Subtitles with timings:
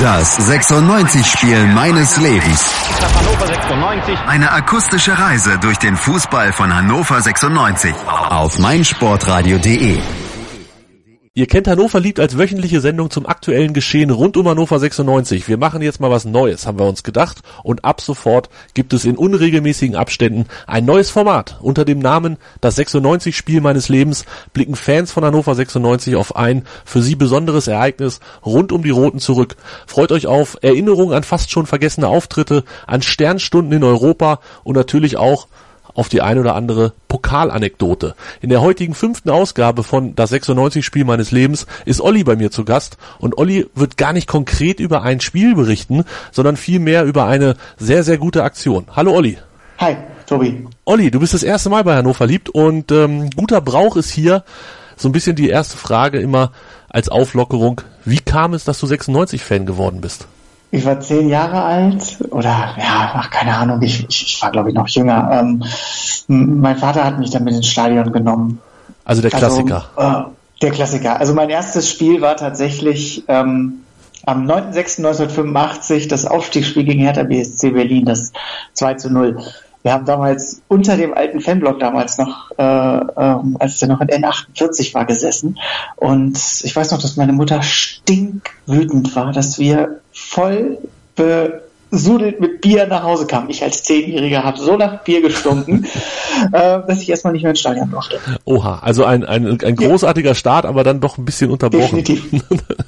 [0.00, 2.70] Das 96-Spiel meines Lebens.
[4.26, 10.00] Eine akustische Reise durch den Fußball von Hannover 96 auf meinsportradio.de.
[11.36, 15.48] Ihr kennt Hannover liebt als wöchentliche Sendung zum aktuellen Geschehen rund um Hannover 96.
[15.48, 17.38] Wir machen jetzt mal was Neues, haben wir uns gedacht.
[17.64, 21.58] Und ab sofort gibt es in unregelmäßigen Abständen ein neues Format.
[21.60, 26.62] Unter dem Namen Das 96 Spiel meines Lebens blicken Fans von Hannover 96 auf ein
[26.84, 29.56] für sie besonderes Ereignis rund um die Roten zurück.
[29.88, 35.16] Freut euch auf Erinnerungen an fast schon vergessene Auftritte, an Sternstunden in Europa und natürlich
[35.16, 35.48] auch
[35.94, 38.14] auf die ein oder andere Pokalanekdote.
[38.40, 42.50] In der heutigen fünften Ausgabe von Das 96 Spiel meines Lebens ist Olli bei mir
[42.50, 47.26] zu Gast und Olli wird gar nicht konkret über ein Spiel berichten, sondern vielmehr über
[47.26, 48.86] eine sehr, sehr gute Aktion.
[48.94, 49.38] Hallo Olli.
[49.78, 50.66] Hi, Tobi.
[50.84, 54.44] Olli, du bist das erste Mal bei Hannover liebt und ähm, guter Brauch ist hier
[54.96, 56.52] so ein bisschen die erste Frage immer
[56.88, 57.80] als Auflockerung.
[58.04, 60.28] Wie kam es, dass du 96-Fan geworden bist?
[60.74, 64.70] Ich war zehn Jahre alt oder ja, ach, keine Ahnung, ich, ich, ich war glaube
[64.70, 65.30] ich noch jünger.
[65.32, 65.62] Ähm,
[66.26, 68.60] mein Vater hat mich dann mit ins Stadion genommen.
[69.04, 69.84] Also der Klassiker.
[69.94, 70.24] Also, äh,
[70.62, 71.20] der Klassiker.
[71.20, 73.84] Also mein erstes Spiel war tatsächlich ähm,
[74.26, 78.32] am 9.6.1985 das Aufstiegsspiel gegen Hertha BSC Berlin, das
[78.72, 79.38] 2 zu 0.
[79.84, 84.08] Wir haben damals unter dem alten Fanblock damals noch, äh, äh, als der noch in
[84.08, 85.58] N48 war, gesessen.
[85.96, 90.78] Und ich weiß noch, dass meine Mutter stinkwütend war, dass wir voll
[91.16, 91.62] be
[91.96, 93.48] sudelt mit Bier nach Hause kam.
[93.48, 95.86] Ich als Zehnjähriger habe so nach Bier gestunken,
[96.52, 98.18] äh, dass ich erstmal nicht mehr ins Stadion durfte.
[98.44, 100.34] Oha, also ein, ein, ein großartiger ja.
[100.34, 102.04] Start, aber dann doch ein bisschen unterbrochen.
[102.04, 102.42] Definitiv.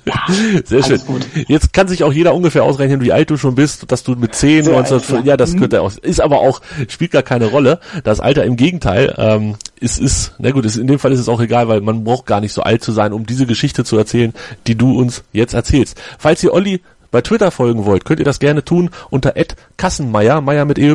[0.05, 0.15] ja,
[0.65, 1.01] Sehr schön.
[1.07, 1.27] Gut.
[1.49, 4.35] Jetzt kann sich auch jeder ungefähr ausrechnen, wie alt du schon bist, dass du mit
[4.35, 5.21] 10, Sehr 19, alt, ja.
[5.33, 5.61] ja, das mhm.
[5.61, 7.81] könnte auch, ist aber auch, spielt gar keine Rolle.
[8.05, 11.29] Das Alter im Gegenteil, ähm, ist, ist, na gut, ist, in dem Fall ist es
[11.29, 13.97] auch egal, weil man braucht gar nicht so alt zu sein, um diese Geschichte zu
[13.97, 14.33] erzählen,
[14.67, 16.01] die du uns jetzt erzählst.
[16.19, 16.81] Falls ihr Olli
[17.17, 19.33] bei Twitter folgen wollt, könnt ihr das gerne tun unter
[19.79, 20.95] Kassenmeier, Meier mit EY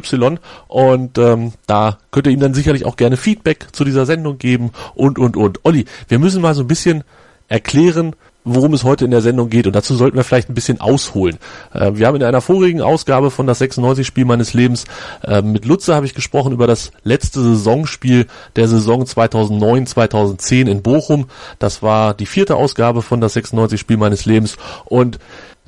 [0.68, 4.70] und ähm, da könnt ihr ihm dann sicherlich auch gerne Feedback zu dieser Sendung geben
[4.94, 5.62] und und und.
[5.64, 7.04] Olli, wir müssen mal so ein bisschen
[7.48, 9.68] erklären, worum es heute in der Sendung geht.
[9.68, 11.38] Und dazu sollten wir vielleicht ein bisschen ausholen.
[11.74, 14.86] Äh, wir haben in einer vorigen Ausgabe von das 96 Spiel meines Lebens
[15.24, 21.28] äh, mit Lutze habe ich gesprochen über das letzte Saisonspiel der Saison 2009-2010 in Bochum.
[21.60, 24.58] Das war die vierte Ausgabe von das 96 Spiel meines Lebens.
[24.86, 25.20] Und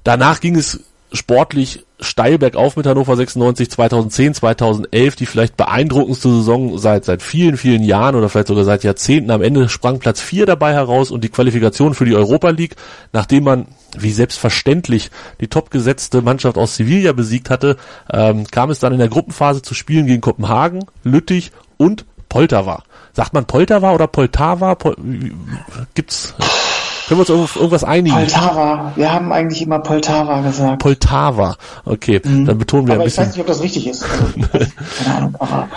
[0.04, 0.82] Danach ging es
[1.14, 7.56] sportlich steil bergauf mit Hannover 96 2010, 2011, die vielleicht beeindruckendste Saison seit seit vielen,
[7.56, 9.32] vielen Jahren oder vielleicht sogar seit Jahrzehnten.
[9.32, 12.76] Am Ende sprang Platz 4 dabei heraus und die Qualifikation für die Europa League,
[13.14, 17.78] nachdem man wie selbstverständlich die topgesetzte Mannschaft aus Sevilla besiegt hatte,
[18.12, 22.84] ähm, kam es dann in der Gruppenphase zu Spielen gegen Kopenhagen, Lüttich und Poltava.
[23.14, 24.74] Sagt man Poltava oder Poltava?
[24.74, 24.96] Pol
[25.94, 26.34] gibt's
[27.08, 28.16] können wir uns auf irgendwas einigen?
[28.16, 28.94] Poltava.
[28.96, 30.80] Wir haben eigentlich immer Poltava gesagt.
[30.80, 31.56] Poltava.
[31.86, 32.46] Okay, mhm.
[32.46, 33.24] dann betonen wir aber ein bisschen.
[33.24, 34.04] ich weiß nicht, ob das richtig ist.
[34.04, 34.34] Also,
[35.04, 35.70] keine Ahnung, aber.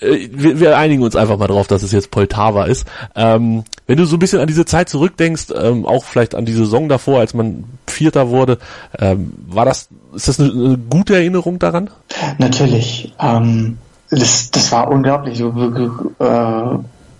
[0.00, 2.86] Äh, wir, wir, einigen uns einfach mal drauf, dass es jetzt Poltava ist.
[3.14, 6.52] Ähm, wenn du so ein bisschen an diese Zeit zurückdenkst, ähm, auch vielleicht an die
[6.52, 8.58] Saison davor, als man Vierter wurde,
[8.98, 11.90] ähm, war das, ist das eine, eine gute Erinnerung daran?
[12.38, 13.12] Natürlich.
[13.18, 13.78] Ähm,
[14.10, 15.40] das, das war unglaublich.
[15.40, 15.44] Äh,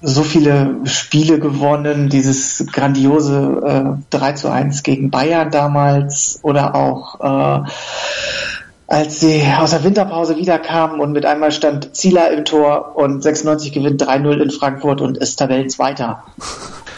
[0.02, 7.20] so viele Spiele gewonnen, dieses grandiose äh, 3 zu 1 gegen Bayern damals oder auch
[7.20, 7.68] äh,
[8.90, 13.72] als sie aus der Winterpause wiederkamen und mit einmal stand Zieler im Tor und 96
[13.72, 16.24] gewinnt 3-0 in Frankfurt und ist Tabellenzweiter.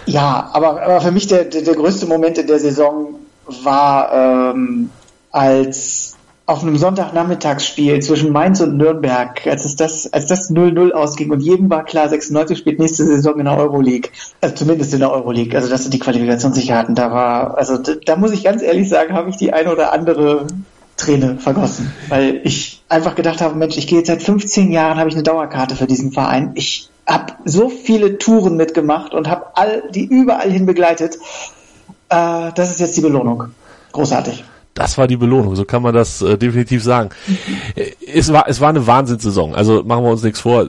[0.04, 4.90] Ja, aber, aber für mich der, der, der größte Moment in der Saison war, ähm,
[5.30, 6.16] als
[6.52, 11.40] auf einem Sonntagnachmittagsspiel zwischen Mainz und Nürnberg, als es das, als das 0-0 ausging und
[11.40, 14.10] jedem war klar, 96 spielt nächste Saison in der Euroleague,
[14.42, 17.78] also zumindest in der Euroleague, also dass sie die Qualifikation sicher hatten, da war, also
[17.78, 20.46] da, muss ich ganz ehrlich sagen, habe ich die eine oder andere
[20.98, 25.08] Träne vergossen, weil ich einfach gedacht habe, Mensch, ich gehe jetzt seit 15 Jahren, habe
[25.08, 29.84] ich eine Dauerkarte für diesen Verein, ich habe so viele Touren mitgemacht und habe all
[29.90, 31.16] die überall hin begleitet,
[32.10, 33.44] äh, das ist jetzt die Belohnung.
[33.92, 34.44] Großartig
[34.74, 37.10] das war die Belohnung, so kann man das äh, definitiv sagen.
[38.10, 39.54] Es war, es war eine Wahnsinnssaison.
[39.54, 40.68] Also machen wir uns nichts vor.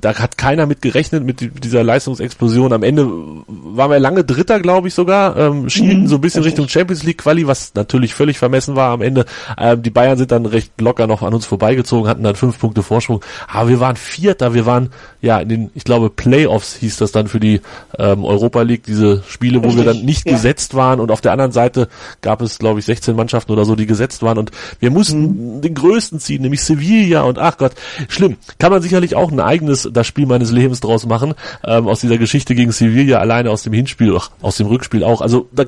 [0.00, 2.72] Da hat keiner mit gerechnet mit dieser Leistungsexplosion.
[2.72, 3.04] Am Ende
[3.48, 7.02] waren wir lange Dritter, glaube ich sogar, ähm, schielten mhm, so ein bisschen Richtung Champions
[7.02, 9.24] League Quali, was natürlich völlig vermessen war am Ende.
[9.58, 12.84] Ähm, die Bayern sind dann recht locker noch an uns vorbeigezogen, hatten dann fünf Punkte
[12.84, 13.24] Vorsprung.
[13.48, 14.90] Aber wir waren Vierter, wir waren
[15.20, 17.60] ja in den, ich glaube, Playoffs hieß das dann für die
[17.98, 20.32] ähm, Europa League, diese Spiele, wo Richtig, wir dann nicht ja.
[20.32, 21.88] gesetzt waren und auf der anderen Seite
[22.20, 24.38] gab es, glaube ich, 16 Mannschaften Mannschaften oder so, die gesetzt waren.
[24.38, 25.60] Und wir mussten mhm.
[25.62, 27.22] den größten ziehen, nämlich Sevilla.
[27.22, 27.72] Und ach Gott,
[28.08, 28.36] schlimm.
[28.58, 31.34] Kann man sicherlich auch ein eigenes, das Spiel meines Lebens draus machen,
[31.64, 35.20] ähm, aus dieser Geschichte gegen Sevilla, alleine aus dem Hinspiel, aus dem Rückspiel auch.
[35.20, 35.64] Also da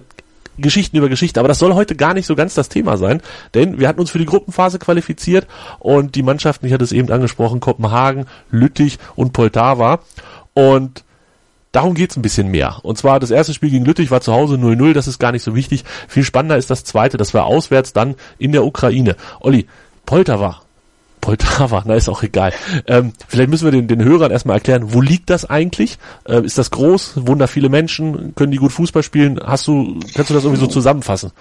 [0.56, 3.20] Geschichten über Geschichte, aber das soll heute gar nicht so ganz das Thema sein,
[3.54, 5.48] denn wir hatten uns für die Gruppenphase qualifiziert.
[5.80, 10.00] Und die Mannschaften, ich hatte es eben angesprochen, Kopenhagen, Lüttich und Poltava.
[10.52, 11.03] Und
[11.74, 12.76] Darum geht's ein bisschen mehr.
[12.84, 15.42] Und zwar das erste Spiel gegen Lüttich war zu Hause 0-0, das ist gar nicht
[15.42, 15.82] so wichtig.
[16.06, 19.16] Viel spannender ist das zweite, das war auswärts dann in der Ukraine.
[19.40, 19.66] Olli,
[20.06, 20.60] Poltava.
[21.20, 22.52] Poltava, na ist auch egal.
[22.86, 25.98] Ähm, vielleicht müssen wir den, den Hörern erstmal erklären, wo liegt das eigentlich?
[26.28, 27.26] Äh, ist das groß?
[27.26, 28.36] Wohnen da viele Menschen?
[28.36, 29.40] Können die gut Fußball spielen?
[29.44, 31.32] Hast du, kannst du das irgendwie so zusammenfassen?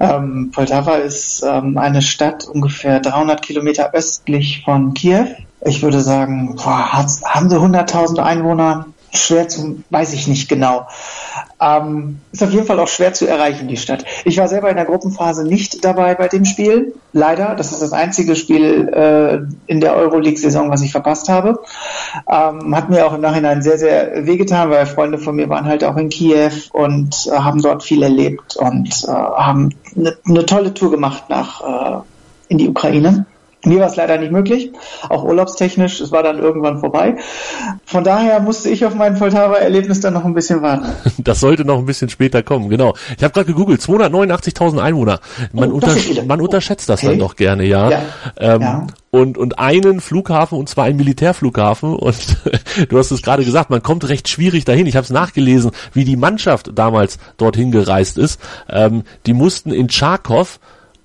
[0.00, 5.26] Ähm, Poltava ist ähm, eine Stadt ungefähr 300 Kilometer östlich von Kiew.
[5.64, 8.86] Ich würde sagen, boah, haben sie 100.000 Einwohner?
[9.12, 10.86] Schwer zu, weiß ich nicht genau.
[11.60, 14.04] Ähm, ist auf jeden Fall auch schwer zu erreichen, die Stadt.
[14.24, 16.94] Ich war selber in der Gruppenphase nicht dabei bei dem Spiel.
[17.12, 17.54] Leider.
[17.54, 21.60] Das ist das einzige Spiel äh, in der Euroleague-Saison, was ich verpasst habe.
[22.28, 25.84] Ähm, hat mir auch im Nachhinein sehr, sehr wehgetan, weil Freunde von mir waren halt
[25.84, 30.72] auch in Kiew und äh, haben dort viel erlebt und äh, haben eine ne tolle
[30.72, 32.02] Tour gemacht nach äh,
[32.48, 33.26] in die Ukraine.
[33.64, 34.72] Mir war es leider nicht möglich,
[35.08, 36.00] auch urlaubstechnisch.
[36.00, 37.16] Es war dann irgendwann vorbei.
[37.84, 40.86] Von daher musste ich auf mein Poltava-Erlebnis dann noch ein bisschen warten.
[41.22, 42.94] Das sollte noch ein bisschen später kommen, genau.
[43.16, 45.20] Ich habe gerade gegoogelt, 289.000 Einwohner.
[45.52, 47.10] Man, oh, untersch man unterschätzt das okay.
[47.10, 47.90] dann doch gerne, ja.
[47.90, 48.02] ja.
[48.38, 48.86] Ähm, ja.
[49.10, 51.94] Und, und einen Flughafen, und zwar einen Militärflughafen.
[51.94, 52.38] Und
[52.88, 54.86] du hast es gerade gesagt, man kommt recht schwierig dahin.
[54.86, 58.40] Ich habe es nachgelesen, wie die Mannschaft damals dorthin gereist ist.
[58.68, 60.58] Ähm, die mussten in Charkow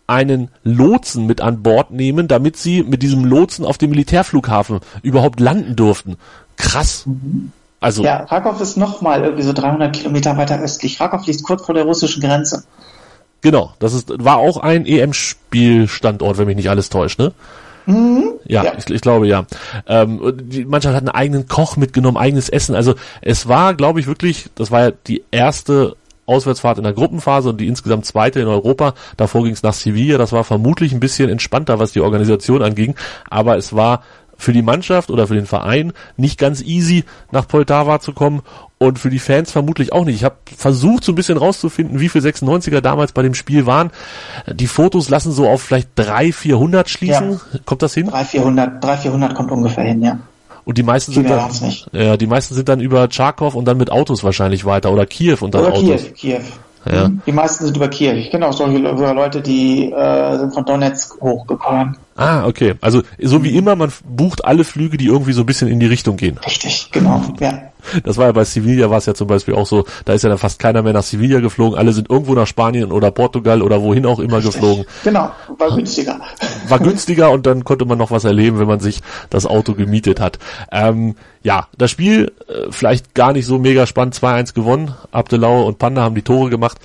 [0.07, 5.39] einen Lotsen mit an Bord nehmen, damit sie mit diesem Lotsen auf dem Militärflughafen überhaupt
[5.39, 6.17] landen durften.
[6.55, 7.05] Krass.
[7.05, 7.51] Mhm.
[7.79, 8.03] Also.
[8.03, 10.99] Ja, Rakow ist nochmal irgendwie so 300 Kilometer weiter östlich.
[10.99, 12.63] Rakow liegt kurz vor der russischen Grenze.
[13.41, 17.33] Genau, das ist, war auch ein EM-Spielstandort, wenn mich nicht alles täuscht, ne?
[17.85, 18.33] Mhm.
[18.45, 18.73] Ja, ja.
[18.77, 19.45] Ich, ich, glaube ja.
[19.85, 22.75] Ähm, die Mannschaft hat einen eigenen Koch mitgenommen, eigenes Essen.
[22.75, 25.95] Also es war, glaube ich, wirklich, das war ja die erste
[26.27, 28.93] Auswärtsfahrt in der Gruppenphase und die insgesamt zweite in Europa.
[29.15, 30.17] Davor ging es nach Sevilla.
[30.17, 32.95] Das war vermutlich ein bisschen entspannter, was die Organisation anging.
[33.29, 34.03] Aber es war
[34.37, 38.41] für die Mannschaft oder für den Verein nicht ganz easy, nach Poltava zu kommen
[38.77, 40.15] und für die Fans vermutlich auch nicht.
[40.15, 43.89] Ich habe versucht, so ein bisschen rauszufinden, wie viele 96er damals bei dem Spiel waren.
[44.47, 47.31] Die Fotos lassen so auf vielleicht 300, 400 schließen.
[47.31, 47.59] Ja.
[47.65, 48.07] Kommt das hin?
[48.07, 50.19] 300, 400, 300, 400 kommt ungefähr hin, ja.
[50.67, 51.49] Und die meisten sind dann,
[51.93, 55.37] ja, die meisten sind dann über Charkov und dann mit Autos wahrscheinlich weiter oder Kiew
[55.39, 56.13] und dann oder Autos.
[56.13, 56.41] Kiew, Kiew.
[56.91, 57.09] Ja.
[57.25, 58.15] Die meisten sind über Kiew.
[58.15, 61.97] Ich kenne auch solche Leute, die äh, sind von Donetsk hochgekommen.
[62.17, 62.75] Ah, okay.
[62.81, 65.85] Also so wie immer, man bucht alle Flüge, die irgendwie so ein bisschen in die
[65.85, 66.37] Richtung gehen.
[66.45, 67.23] Richtig, genau.
[67.39, 67.61] Ja.
[68.03, 70.29] Das war ja bei Sevilla war es ja zum Beispiel auch so, da ist ja
[70.29, 73.81] dann fast keiner mehr nach Sevilla geflogen, alle sind irgendwo nach Spanien oder Portugal oder
[73.81, 74.55] wohin auch immer Richtig.
[74.55, 74.85] geflogen.
[75.05, 76.19] Genau, war günstiger.
[76.69, 80.19] War günstiger und dann konnte man noch was erleben, wenn man sich das Auto gemietet
[80.19, 80.39] hat.
[80.71, 85.79] Ähm, ja, das Spiel äh, vielleicht gar nicht so mega spannend, 2-1 gewonnen, Abdelau und
[85.79, 86.77] Panda haben die Tore gemacht.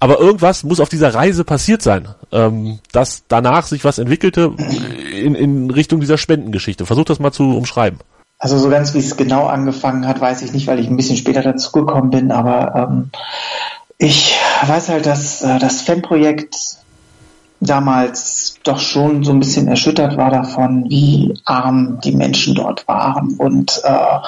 [0.00, 4.52] Aber irgendwas muss auf dieser Reise passiert sein, ähm, dass danach sich was entwickelte
[5.12, 6.84] in, in Richtung dieser Spendengeschichte.
[6.84, 8.00] Versuch das mal zu umschreiben.
[8.38, 11.16] Also so ganz wie es genau angefangen hat, weiß ich nicht, weil ich ein bisschen
[11.16, 13.10] später dazugekommen bin, aber ähm,
[13.96, 16.54] ich weiß halt, dass äh, das Fanprojekt
[17.64, 23.34] damals doch schon so ein bisschen erschüttert war davon, wie arm die Menschen dort waren
[23.38, 24.18] und äh,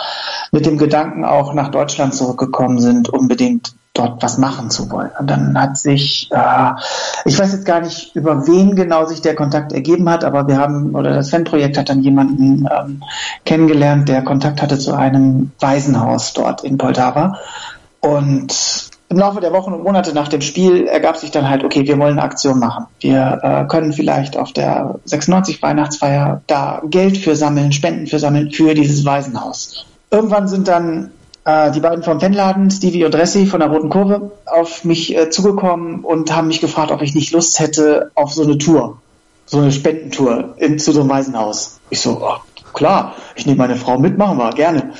[0.52, 5.10] mit dem Gedanken auch nach Deutschland zurückgekommen sind, unbedingt dort was machen zu wollen.
[5.18, 6.72] Und dann hat sich, äh,
[7.24, 10.58] ich weiß jetzt gar nicht, über wen genau sich der Kontakt ergeben hat, aber wir
[10.58, 13.02] haben, oder das Fanprojekt hat dann jemanden ähm,
[13.44, 17.38] kennengelernt, der Kontakt hatte zu einem Waisenhaus dort in Poltava.
[18.00, 21.86] Und im Laufe der Wochen und Monate nach dem Spiel ergab sich dann halt, okay,
[21.86, 22.86] wir wollen eine Aktion machen.
[23.00, 28.50] Wir äh, können vielleicht auf der 96 Weihnachtsfeier da Geld für sammeln, Spenden für sammeln
[28.50, 29.86] für dieses Waisenhaus.
[30.10, 31.12] Irgendwann sind dann
[31.44, 35.30] äh, die beiden vom Fanladen, Stevie und Ressi von der Roten Kurve, auf mich äh,
[35.30, 38.98] zugekommen und haben mich gefragt, ob ich nicht Lust hätte auf so eine Tour,
[39.46, 41.78] so eine Spendentour in, zu so einem Waisenhaus.
[41.90, 42.38] Ich so, oh,
[42.72, 44.90] klar, ich nehme meine Frau mit, machen wir, gerne.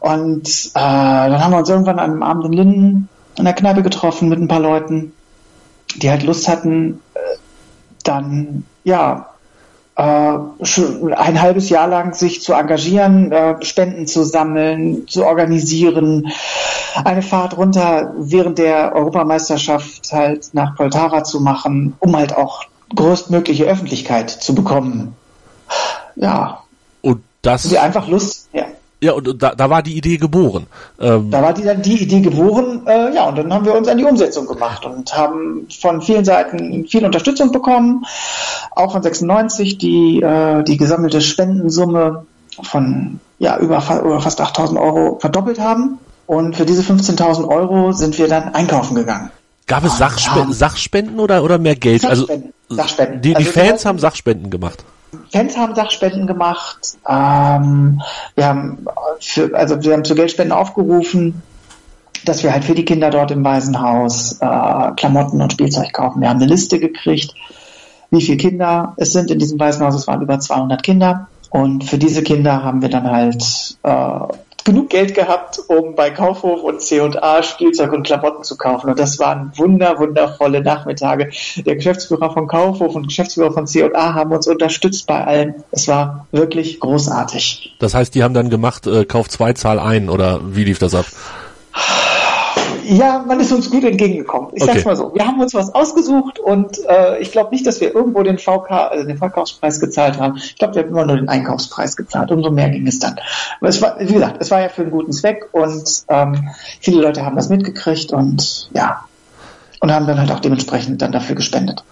[0.00, 3.82] Und äh, dann haben wir uns irgendwann an einem Abend in Linden in der Kneipe
[3.82, 5.12] getroffen mit ein paar Leuten.
[5.96, 7.18] die halt Lust hatten, äh,
[8.04, 9.30] dann ja
[9.96, 16.30] äh, ein halbes Jahr lang sich zu engagieren, äh, Spenden zu sammeln, zu organisieren,
[17.04, 22.64] eine Fahrt runter während der Europameisterschaft halt nach Poltava zu machen, um halt auch
[22.94, 25.16] größtmögliche Öffentlichkeit zu bekommen.
[26.16, 26.62] Ja.
[27.02, 27.64] Und das.
[27.64, 28.66] Sie einfach Lust, ja.
[29.00, 30.66] Ja, und da, da war die Idee geboren.
[30.98, 33.86] Ähm da war die, dann die Idee geboren, äh, ja, und dann haben wir uns
[33.86, 38.04] an die Umsetzung gemacht und haben von vielen Seiten viel Unterstützung bekommen,
[38.72, 42.26] auch von 96, die äh, die gesammelte Spendensumme
[42.62, 45.98] von ja, über, über fast 8000 Euro verdoppelt haben.
[46.26, 49.30] Und für diese 15.000 Euro sind wir dann einkaufen gegangen.
[49.66, 52.02] Gab es Sachspenden, Sachspenden oder, oder mehr Geld?
[52.02, 53.22] Sachspenden, also, Sachspenden.
[53.22, 54.84] Die, die also Fans haben Sachspenden gemacht.
[55.32, 56.98] Fans haben Sachspenden gemacht.
[57.08, 58.02] Ähm,
[58.34, 58.86] wir haben
[59.20, 61.42] für, also wir haben zu Geldspenden aufgerufen,
[62.24, 66.20] dass wir halt für die Kinder dort im Waisenhaus äh, Klamotten und Spielzeug kaufen.
[66.20, 67.34] Wir haben eine Liste gekriegt,
[68.10, 69.94] wie viele Kinder es sind in diesem Waisenhaus.
[69.94, 71.28] Es waren über 200 Kinder.
[71.50, 74.20] Und für diese Kinder haben wir dann halt äh,
[74.68, 78.90] genug Geld gehabt, um bei Kaufhof und C&A Spielzeug und Klamotten zu kaufen.
[78.90, 81.30] Und das waren wunder, wundervolle Nachmittage.
[81.64, 85.54] Der Geschäftsführer von Kaufhof und Geschäftsführer von C&A haben uns unterstützt bei allem.
[85.70, 87.76] Es war wirklich großartig.
[87.78, 90.94] Das heißt, die haben dann gemacht, äh, Kauf 2, Zahl ein oder wie lief das
[90.94, 91.06] ab?
[92.90, 94.50] Ja, man ist uns gut entgegengekommen.
[94.54, 94.72] Ich okay.
[94.72, 95.14] sag's mal so.
[95.14, 98.70] Wir haben uns was ausgesucht und äh, ich glaube nicht, dass wir irgendwo den VK,
[98.70, 100.38] also den Verkaufspreis gezahlt haben.
[100.38, 102.30] Ich glaube, wir haben immer nur den Einkaufspreis gezahlt.
[102.30, 103.16] Umso mehr ging es dann.
[103.60, 106.48] Aber es war, wie gesagt, es war ja für einen guten Zweck und ähm,
[106.80, 109.04] viele Leute haben das mitgekriegt und ja,
[109.80, 111.84] und haben dann halt auch dementsprechend dann dafür gespendet.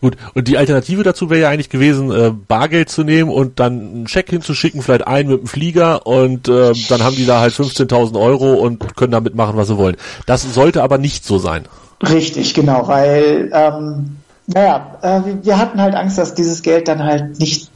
[0.00, 3.80] Gut, und die Alternative dazu wäre ja eigentlich gewesen, äh, Bargeld zu nehmen und dann
[3.80, 7.52] einen Scheck hinzuschicken, vielleicht einen mit dem Flieger und äh, dann haben die da halt
[7.52, 9.96] 15.000 Euro und können damit machen, was sie wollen.
[10.26, 11.64] Das sollte aber nicht so sein.
[12.02, 17.38] Richtig, genau, weil ähm, naja, äh, wir hatten halt Angst, dass dieses Geld dann halt
[17.38, 17.70] nicht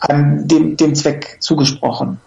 [0.00, 2.20] an dem, dem Zweck zugesprochen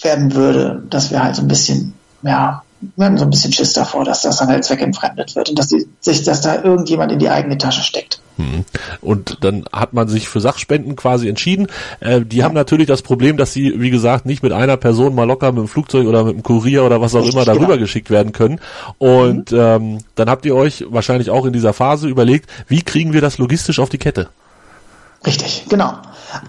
[0.00, 2.61] werden würde, dass wir halt so ein bisschen, ja,
[2.96, 5.68] wir haben so ein bisschen Schiss davor, dass das dann halt zweckentfremdet wird und dass
[5.68, 8.20] die, sich, dass da irgendjemand in die eigene Tasche steckt.
[8.36, 8.64] Hm.
[9.00, 11.66] Und dann hat man sich für Sachspenden quasi entschieden.
[12.00, 12.44] Äh, die ja.
[12.44, 15.60] haben natürlich das Problem, dass sie, wie gesagt, nicht mit einer Person mal locker mit
[15.60, 17.80] dem Flugzeug oder mit dem Kurier oder was auch Richtig, immer darüber genau.
[17.80, 18.60] geschickt werden können.
[18.98, 19.58] Und mhm.
[19.58, 23.38] ähm, dann habt ihr euch wahrscheinlich auch in dieser Phase überlegt, wie kriegen wir das
[23.38, 24.28] logistisch auf die Kette?
[25.26, 25.94] Richtig, genau.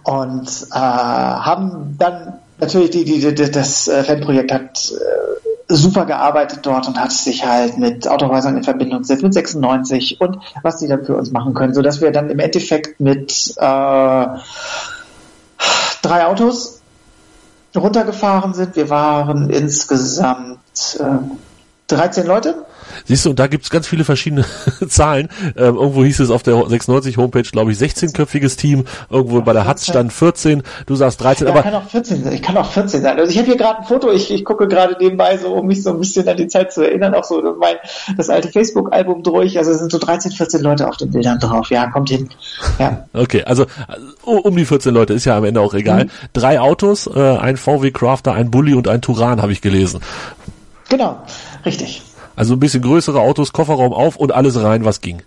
[0.03, 6.59] Und äh, haben dann natürlich die, die, die das äh, Fanprojekt hat äh, super gearbeitet
[6.63, 10.87] dort und hat sich halt mit Autohäusern in Verbindung gesetzt, mit 96 und was die
[10.87, 14.25] dann für uns machen können, sodass wir dann im Endeffekt mit äh,
[16.01, 16.81] drei Autos
[17.75, 18.75] runtergefahren sind.
[18.75, 20.59] Wir waren insgesamt
[20.99, 21.03] äh,
[21.95, 22.65] 13 Leute
[23.05, 24.45] Siehst du, und da gibt's ganz viele verschiedene
[24.87, 25.29] Zahlen.
[25.57, 28.85] Ähm, irgendwo hieß es auf der 96 Homepage, glaube ich, 16-köpfiges Team.
[29.09, 30.63] Irgendwo bei der Hatz stand 14.
[30.85, 31.47] Du sagst 13.
[31.47, 32.33] Ja, aber kann auch 14 sein.
[32.33, 33.17] Ich kann auch 14 sein.
[33.17, 34.11] Also ich habe hier gerade ein Foto.
[34.11, 36.81] Ich, ich gucke gerade nebenbei so, um mich so ein bisschen an die Zeit zu
[36.83, 37.75] erinnern, auch so mein
[38.17, 39.57] das alte Facebook-Album durch.
[39.57, 41.69] Also es sind so 13, 14 Leute auf den Bildern drauf.
[41.69, 42.29] Ja, kommt hin.
[42.79, 43.05] Ja.
[43.13, 43.65] Okay, also
[44.23, 46.05] um die 14 Leute ist ja am Ende auch egal.
[46.05, 46.09] Mhm.
[46.33, 49.99] Drei Autos, äh, ein VW Crafter, ein Bulli und ein Turan habe ich gelesen.
[50.93, 51.17] Genau,
[51.65, 52.03] richtig.
[52.35, 55.23] Also ein bisschen größere Autos, Kofferraum auf und alles rein, was ging.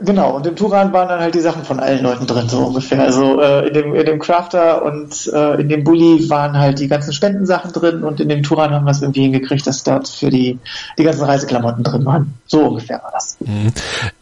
[0.00, 3.02] Genau, und im Turan waren dann halt die Sachen von allen Leuten drin, so ungefähr.
[3.02, 6.88] Also äh, in, dem, in dem Crafter und äh, in dem Bulli waren halt die
[6.88, 10.30] ganzen Spendensachen drin und in dem Turan haben wir es irgendwie hingekriegt, dass dort für
[10.30, 10.58] die,
[10.96, 12.32] die ganzen Reiseklamotten drin waren.
[12.46, 13.36] So ungefähr war das.
[13.40, 13.72] Mhm.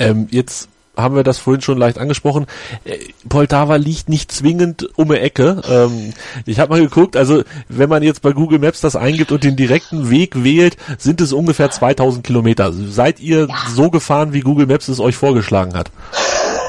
[0.00, 2.46] Ähm, jetzt haben wir das vorhin schon leicht angesprochen.
[2.84, 2.98] Äh,
[3.28, 5.60] Poltava liegt nicht zwingend um die Ecke.
[5.68, 6.12] Ähm,
[6.46, 9.56] ich habe mal geguckt, also wenn man jetzt bei Google Maps das eingibt und den
[9.56, 12.72] direkten Weg wählt, sind es ungefähr 2000 Kilometer.
[12.72, 13.54] Seid ihr ja.
[13.74, 15.90] so gefahren, wie Google Maps es euch vorgeschlagen hat?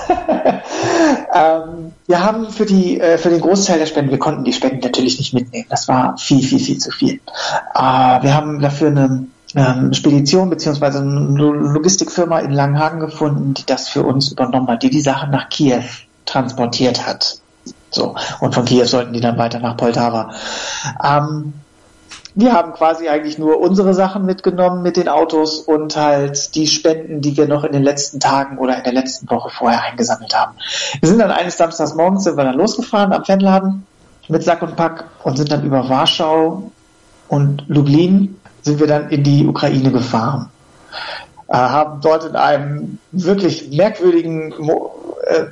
[1.33, 4.79] ähm, wir haben für die äh, für den Großteil der Spenden, wir konnten die Spenden
[4.79, 5.65] natürlich nicht mitnehmen.
[5.69, 7.15] Das war viel, viel, viel zu viel.
[7.73, 13.89] Äh, wir haben dafür eine ähm, Spedition beziehungsweise eine Logistikfirma in Langenhagen gefunden, die das
[13.89, 15.83] für uns übernommen hat, die die Sachen nach Kiew
[16.25, 17.39] transportiert hat.
[17.89, 18.15] So.
[18.41, 20.31] Und von Kiew sollten die dann weiter nach Poltava.
[21.03, 21.53] Ähm,
[22.37, 27.21] wir haben quasi eigentlich nur unsere Sachen mitgenommen mit den Autos und halt die Spenden,
[27.21, 30.57] die wir noch in den letzten Tagen oder in der letzten Woche vorher eingesammelt haben.
[30.99, 33.87] Wir sind dann eines Samstags morgens sind wir dann losgefahren am Fanladen
[34.27, 36.71] mit Sack und Pack und sind dann über Warschau
[37.29, 38.35] und Lublin
[38.65, 40.49] sind wir dann in die Ukraine gefahren.
[41.47, 45.45] Äh, haben dort in einem wirklich merkwürdigen Mo äh,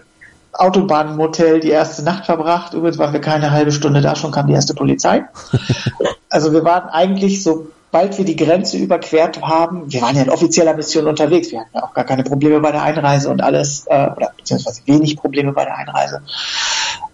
[0.52, 2.74] Autobahnmotel die erste Nacht verbracht.
[2.74, 5.26] Übrigens waren wir keine halbe Stunde da, schon kam die erste Polizei.
[6.30, 10.32] also wir waren eigentlich so sobald wir die Grenze überquert haben, wir waren ja in
[10.32, 14.10] offizieller Mission unterwegs, wir hatten auch gar keine Probleme bei der Einreise und alles, äh,
[14.16, 16.24] oder beziehungsweise wenig Probleme bei der Einreise,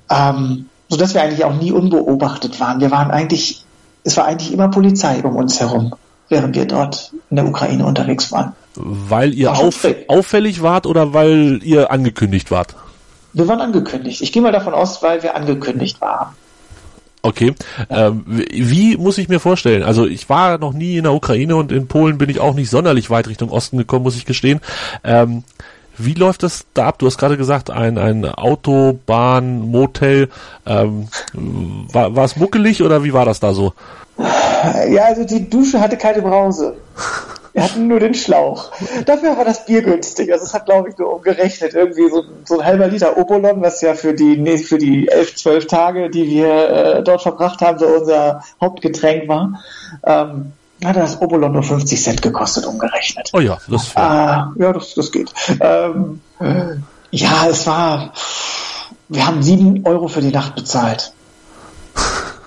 [0.09, 2.79] ähm, sodass wir eigentlich auch nie unbeobachtet waren.
[2.79, 3.58] Wir waren eigentlich,
[4.03, 5.93] es war eigentlich immer Polizei um uns herum,
[6.29, 8.53] während wir dort in der Ukraine unterwegs waren.
[8.75, 12.75] Weil ihr auf, auffällig wart oder weil ihr angekündigt wart?
[13.33, 14.21] Wir waren angekündigt.
[14.21, 16.29] Ich gehe mal davon aus, weil wir angekündigt waren.
[17.21, 17.53] Okay.
[17.89, 19.83] Ähm, wie muss ich mir vorstellen?
[19.83, 22.69] Also ich war noch nie in der Ukraine und in Polen bin ich auch nicht
[22.69, 24.61] sonderlich weit Richtung Osten gekommen, muss ich gestehen.
[25.03, 25.43] Ähm,
[25.99, 26.99] wie läuft das da ab?
[26.99, 30.29] Du hast gerade gesagt, ein, ein Autobahn, Motel.
[30.65, 33.73] Ähm, war, war es muckelig oder wie war das da so?
[34.89, 36.75] Ja, also die Dusche hatte keine Brause.
[37.53, 38.71] Wir hatten nur den Schlauch.
[39.05, 40.31] Dafür war das Bier günstig.
[40.31, 41.73] Also es hat, glaube ich, nur umgerechnet.
[41.73, 45.35] Irgendwie so, so ein halber Liter Obolon, was ja für die, nee, für die elf,
[45.35, 49.61] zwölf Tage, die wir äh, dort verbracht haben, so unser Hauptgetränk war.
[50.05, 50.53] Ähm,
[50.85, 53.29] hat das Obolon nur 50 Cent gekostet, umgerechnet.
[53.33, 53.95] Oh ja, das ist.
[53.95, 55.33] Äh, ja, das, das geht.
[55.59, 56.21] Ähm,
[57.11, 58.13] ja, es war,
[59.09, 61.13] wir haben sieben Euro für die Nacht bezahlt.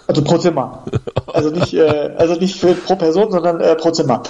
[0.07, 0.85] Also pro Zimmer.
[1.27, 4.23] Also nicht, äh, also nicht für, pro Person, sondern äh, pro Zimmer.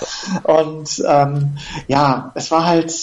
[0.44, 1.56] Und ähm,
[1.88, 2.94] ja, es war halt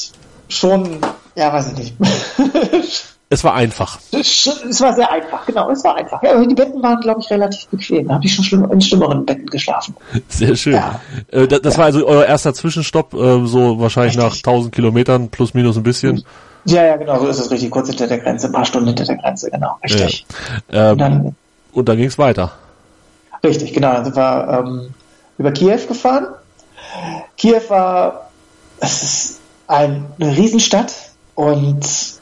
[0.47, 0.99] schon,
[1.35, 1.95] ja, weiß ich nicht.
[3.31, 3.99] Es war einfach.
[4.11, 6.23] Es war sehr einfach, genau, es war einfach.
[6.23, 8.07] Ja, die Betten waren, glaube ich, relativ bequem.
[8.07, 9.95] Da habe ich schon schlimm, in schlimmeren Betten geschlafen.
[10.27, 10.73] Sehr schön.
[10.73, 10.99] Ja.
[11.31, 11.77] Äh, das, das ja.
[11.77, 14.43] war also euer erster Zwischenstopp, äh, so wahrscheinlich richtig.
[14.45, 16.23] nach 1000 Kilometern, plus minus ein bisschen.
[16.65, 17.69] Ja, ja, genau, so ist es richtig.
[17.69, 20.25] Kurz hinter der Grenze, ein paar Stunden hinter der Grenze, genau, richtig.
[20.71, 20.87] Ja.
[20.87, 21.35] Ähm, und dann,
[21.73, 22.51] und dann ging es weiter.
[23.43, 23.93] Richtig, genau.
[23.93, 24.93] Dann sind wir ähm,
[25.37, 26.27] über Kiew gefahren.
[27.37, 28.31] Kiew war,
[28.79, 30.93] es ist ein, eine Riesenstadt
[31.35, 32.18] und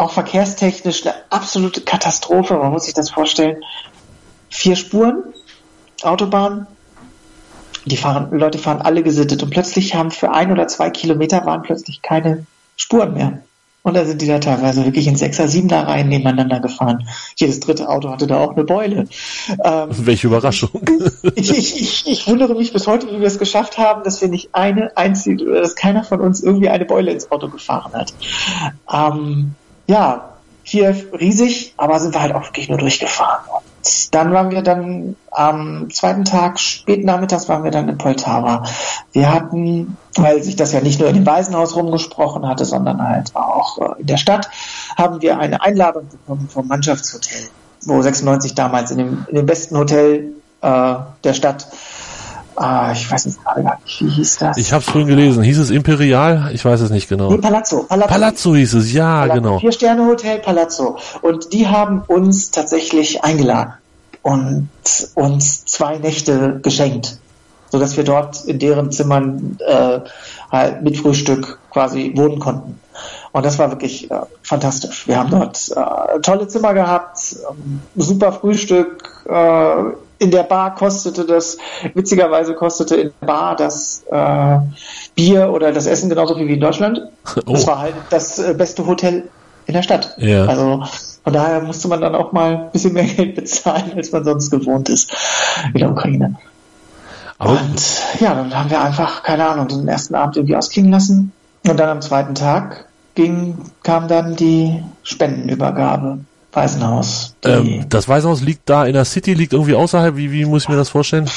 [0.00, 2.54] auch verkehrstechnisch eine absolute Katastrophe.
[2.54, 3.62] Man muss sich das vorstellen.
[4.48, 5.22] Vier Spuren,
[6.02, 6.66] Autobahn.
[7.84, 11.62] Die fahren, Leute fahren alle gesittet und plötzlich haben für ein oder zwei Kilometer waren
[11.62, 13.42] plötzlich keine Spuren mehr.
[13.82, 17.08] Und da sind die da teilweise wirklich in Sechser, Siebener Reihen nebeneinander gefahren.
[17.36, 19.06] Jedes dritte Auto hatte da auch eine Beule.
[19.64, 20.70] Ähm, Welche Überraschung.
[21.34, 24.28] ich, ich, ich, ich wundere mich bis heute, wie wir es geschafft haben, dass wir
[24.28, 28.12] nicht eine einzige, dass keiner von uns irgendwie eine Beule ins Auto gefahren hat.
[28.92, 29.54] Ähm,
[29.90, 30.30] ja,
[30.64, 33.44] Kiew riesig, aber sind wir halt auch wirklich nur durchgefahren.
[33.48, 38.62] Und dann waren wir dann am zweiten Tag, spät nachmittags waren wir dann in Poltava.
[39.10, 43.34] Wir hatten, weil sich das ja nicht nur in dem Waisenhaus rumgesprochen hatte, sondern halt
[43.34, 44.48] auch äh, in der Stadt,
[44.96, 47.48] haben wir eine Einladung bekommen vom Mannschaftshotel,
[47.86, 51.66] wo 96 damals in dem, in dem besten Hotel äh, der Stadt
[52.62, 54.58] Ah, ich weiß nicht gerade gar nicht, wie hieß das?
[54.58, 55.42] Ich habe es vorhin gelesen.
[55.42, 56.50] Hieß es Imperial?
[56.52, 57.30] Ich weiß es nicht genau.
[57.30, 57.84] Nee, Palazzo.
[57.84, 59.34] Palazzo, Palazzo hieß es, ja, Palazzo.
[59.40, 59.58] genau.
[59.60, 60.98] Vier-Sterne-Hotel Palazzo.
[61.22, 63.72] Und die haben uns tatsächlich eingeladen
[64.20, 64.68] und
[65.14, 67.16] uns zwei Nächte geschenkt,
[67.70, 70.00] sodass wir dort in deren Zimmern äh,
[70.52, 72.78] halt mit Frühstück quasi wohnen konnten.
[73.32, 75.08] Und das war wirklich äh, fantastisch.
[75.08, 79.82] Wir haben dort äh, tolle Zimmer gehabt, ähm, super Frühstück, äh,
[80.20, 81.56] in der Bar kostete das,
[81.94, 84.58] witzigerweise kostete in der Bar das äh,
[85.16, 87.00] Bier oder das Essen genauso viel wie in Deutschland.
[87.46, 87.52] Oh.
[87.52, 89.28] Das war halt das äh, beste Hotel
[89.66, 90.14] in der Stadt.
[90.18, 90.44] Ja.
[90.44, 90.84] Also
[91.24, 94.50] von daher musste man dann auch mal ein bisschen mehr Geld bezahlen, als man sonst
[94.50, 95.10] gewohnt ist
[95.72, 96.36] in der Ukraine.
[97.38, 101.32] Aber und ja, dann haben wir einfach, keine Ahnung, den ersten Abend irgendwie ausklingen lassen.
[101.66, 106.18] Und dann am zweiten Tag ging, kam dann die Spendenübergabe.
[106.52, 107.34] Waisenhaus.
[107.44, 110.16] Ähm, das Waisenhaus liegt da in der City, liegt irgendwie außerhalb.
[110.16, 111.28] Wie, wie muss ich mir das vorstellen?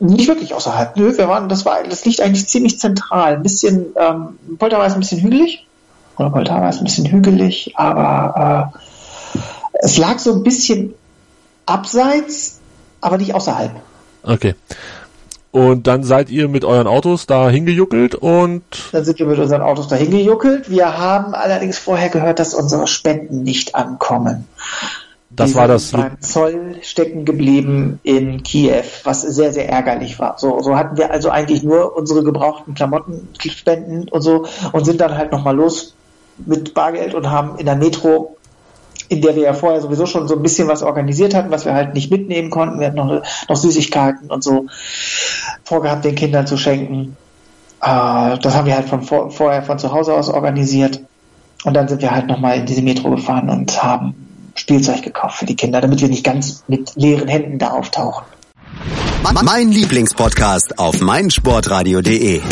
[0.00, 0.96] Nicht wirklich außerhalb.
[0.96, 3.34] Nö, wir waren, das war, das liegt eigentlich ziemlich zentral.
[3.34, 5.66] Ein bisschen, ähm, Poltava ist ein bisschen hügelig.
[6.16, 8.72] Oder ist ein bisschen hügelig, aber
[9.34, 9.38] äh,
[9.82, 10.94] es lag so ein bisschen
[11.66, 12.60] abseits,
[13.00, 13.72] aber nicht außerhalb.
[14.22, 14.54] Okay.
[15.54, 18.64] Und dann seid ihr mit euren Autos da hingejuckelt und.
[18.90, 20.68] Dann sind wir mit unseren Autos da hingejuckelt.
[20.68, 24.48] Wir haben allerdings vorher gehört, dass unsere Spenden nicht ankommen.
[25.30, 25.92] Das die war das.
[25.92, 30.38] Beim Zoll stecken geblieben in Kiew, was sehr, sehr ärgerlich war.
[30.38, 35.00] So, so hatten wir also eigentlich nur unsere gebrauchten Klamotten spenden und so und sind
[35.00, 35.94] dann halt nochmal los
[36.44, 38.36] mit Bargeld und haben in der Metro
[39.08, 41.74] in der wir ja vorher sowieso schon so ein bisschen was organisiert hatten, was wir
[41.74, 42.80] halt nicht mitnehmen konnten.
[42.80, 44.66] Wir hatten noch, noch Süßigkeiten und so
[45.64, 47.16] vorgehabt, den Kindern zu schenken.
[47.80, 51.00] Äh, das haben wir halt von vor, vorher von zu Hause aus organisiert.
[51.64, 54.14] Und dann sind wir halt nochmal in diese Metro gefahren und haben
[54.54, 58.24] Spielzeug gekauft für die Kinder, damit wir nicht ganz mit leeren Händen da auftauchen.
[59.42, 62.42] Mein Lieblingspodcast auf meinsportradio.de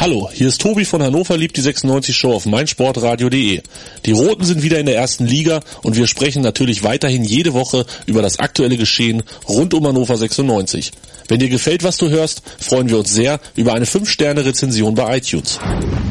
[0.00, 3.60] Hallo, hier ist Tobi von Hannover liebt die 96 Show auf meinsportradio.de.
[4.06, 7.84] Die Roten sind wieder in der ersten Liga und wir sprechen natürlich weiterhin jede Woche
[8.06, 10.92] über das aktuelle Geschehen rund um Hannover 96.
[11.28, 15.60] Wenn dir gefällt, was du hörst, freuen wir uns sehr über eine 5-Sterne-Rezension bei iTunes.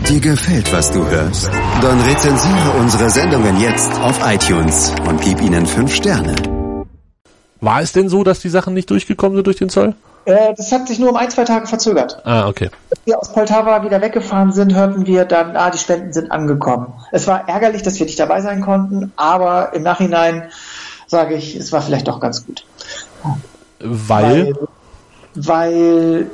[0.08, 1.49] Dir gefällt, was du hörst?
[1.82, 6.36] Dann rezensiere unsere Sendungen jetzt auf iTunes und gib ihnen 5 Sterne.
[7.60, 9.95] War es denn so, dass die Sachen nicht durchgekommen sind durch den Zoll?
[10.25, 12.21] Äh, das hat sich nur um ein, zwei Tage verzögert.
[12.23, 12.69] Ah, okay.
[12.89, 16.93] Als wir aus Poltava wieder weggefahren sind, hörten wir dann, ah, die Spenden sind angekommen.
[17.12, 20.49] Es war ärgerlich, dass wir nicht dabei sein konnten, aber im Nachhinein
[21.08, 22.65] sage ich, es war vielleicht doch ganz gut.
[23.79, 24.53] Weil?
[25.34, 26.29] Weil,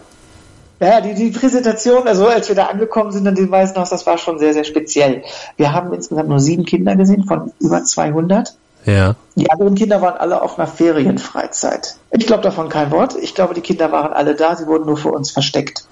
[0.79, 3.89] weil ja, die, die Präsentation, also als wir da angekommen sind an dem Weißen Haus,
[3.89, 5.23] das war schon sehr, sehr speziell.
[5.55, 8.55] Wir haben insgesamt nur sieben Kinder gesehen von über 200.
[8.85, 9.15] Ja.
[9.35, 11.97] Die anderen Kinder waren alle auf einer Ferienfreizeit.
[12.11, 13.15] Ich glaube davon kein Wort.
[13.21, 15.85] Ich glaube, die Kinder waren alle da, sie wurden nur für uns versteckt.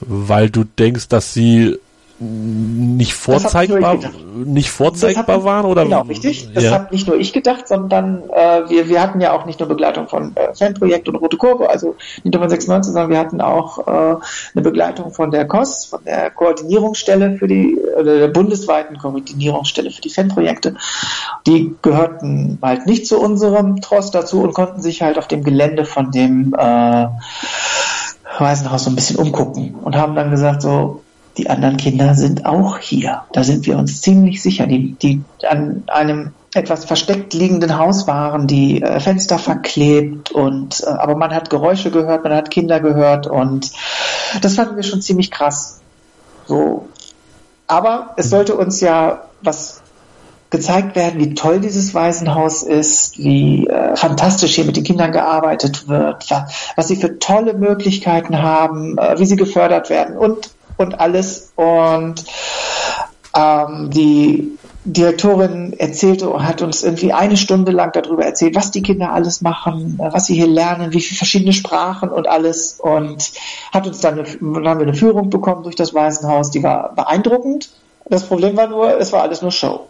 [0.00, 1.78] Weil du denkst, dass sie
[2.20, 3.96] nicht vorzeigbar,
[4.34, 6.52] nicht vorzeigbar hat, waren oder genau richtig.
[6.52, 6.72] Das ja.
[6.72, 10.08] hat nicht nur ich gedacht, sondern äh, wir wir hatten ja auch nicht nur Begleitung
[10.08, 13.86] von äh, Fanprojekt und Rote Kurve, also nicht nur von 96, sondern wir hatten auch
[13.86, 14.16] äh,
[14.54, 20.02] eine Begleitung von der COS, von der Koordinierungsstelle für die oder der bundesweiten Koordinierungsstelle für
[20.02, 20.74] die Fanprojekte.
[21.46, 25.84] Die gehörten halt nicht zu unserem Trost dazu und konnten sich halt auf dem Gelände
[25.84, 27.06] von dem äh,
[28.38, 31.02] Waisenhaus so ein bisschen umgucken und haben dann gesagt so
[31.38, 33.22] die anderen Kinder sind auch hier.
[33.32, 34.66] Da sind wir uns ziemlich sicher.
[34.66, 40.90] Die, die an einem etwas versteckt liegenden Haus waren, die äh, Fenster verklebt und äh,
[40.90, 43.70] aber man hat Geräusche gehört, man hat Kinder gehört und
[44.42, 45.80] das fanden wir schon ziemlich krass.
[46.46, 46.88] So.
[47.66, 49.82] Aber es sollte uns ja was
[50.50, 55.88] gezeigt werden, wie toll dieses Waisenhaus ist, wie äh, fantastisch hier mit den Kindern gearbeitet
[55.88, 56.26] wird,
[56.74, 61.52] was sie für tolle Möglichkeiten haben, äh, wie sie gefördert werden und und alles.
[61.56, 62.24] Und
[63.36, 69.12] ähm, die Direktorin erzählte, hat uns irgendwie eine Stunde lang darüber erzählt, was die Kinder
[69.12, 72.78] alles machen, was sie hier lernen, wie viele verschiedene Sprachen und alles.
[72.80, 73.32] Und
[73.72, 76.94] hat uns dann, eine, dann haben wir eine Führung bekommen durch das Waisenhaus, die war
[76.94, 77.70] beeindruckend.
[78.08, 79.88] Das Problem war nur, es war alles nur Show.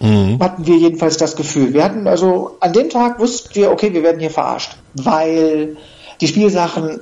[0.00, 0.40] Mhm.
[0.40, 1.72] Hatten wir jedenfalls das Gefühl.
[1.72, 5.76] Wir hatten also an dem Tag wussten wir, okay, wir werden hier verarscht, weil
[6.20, 7.00] die Spielsachen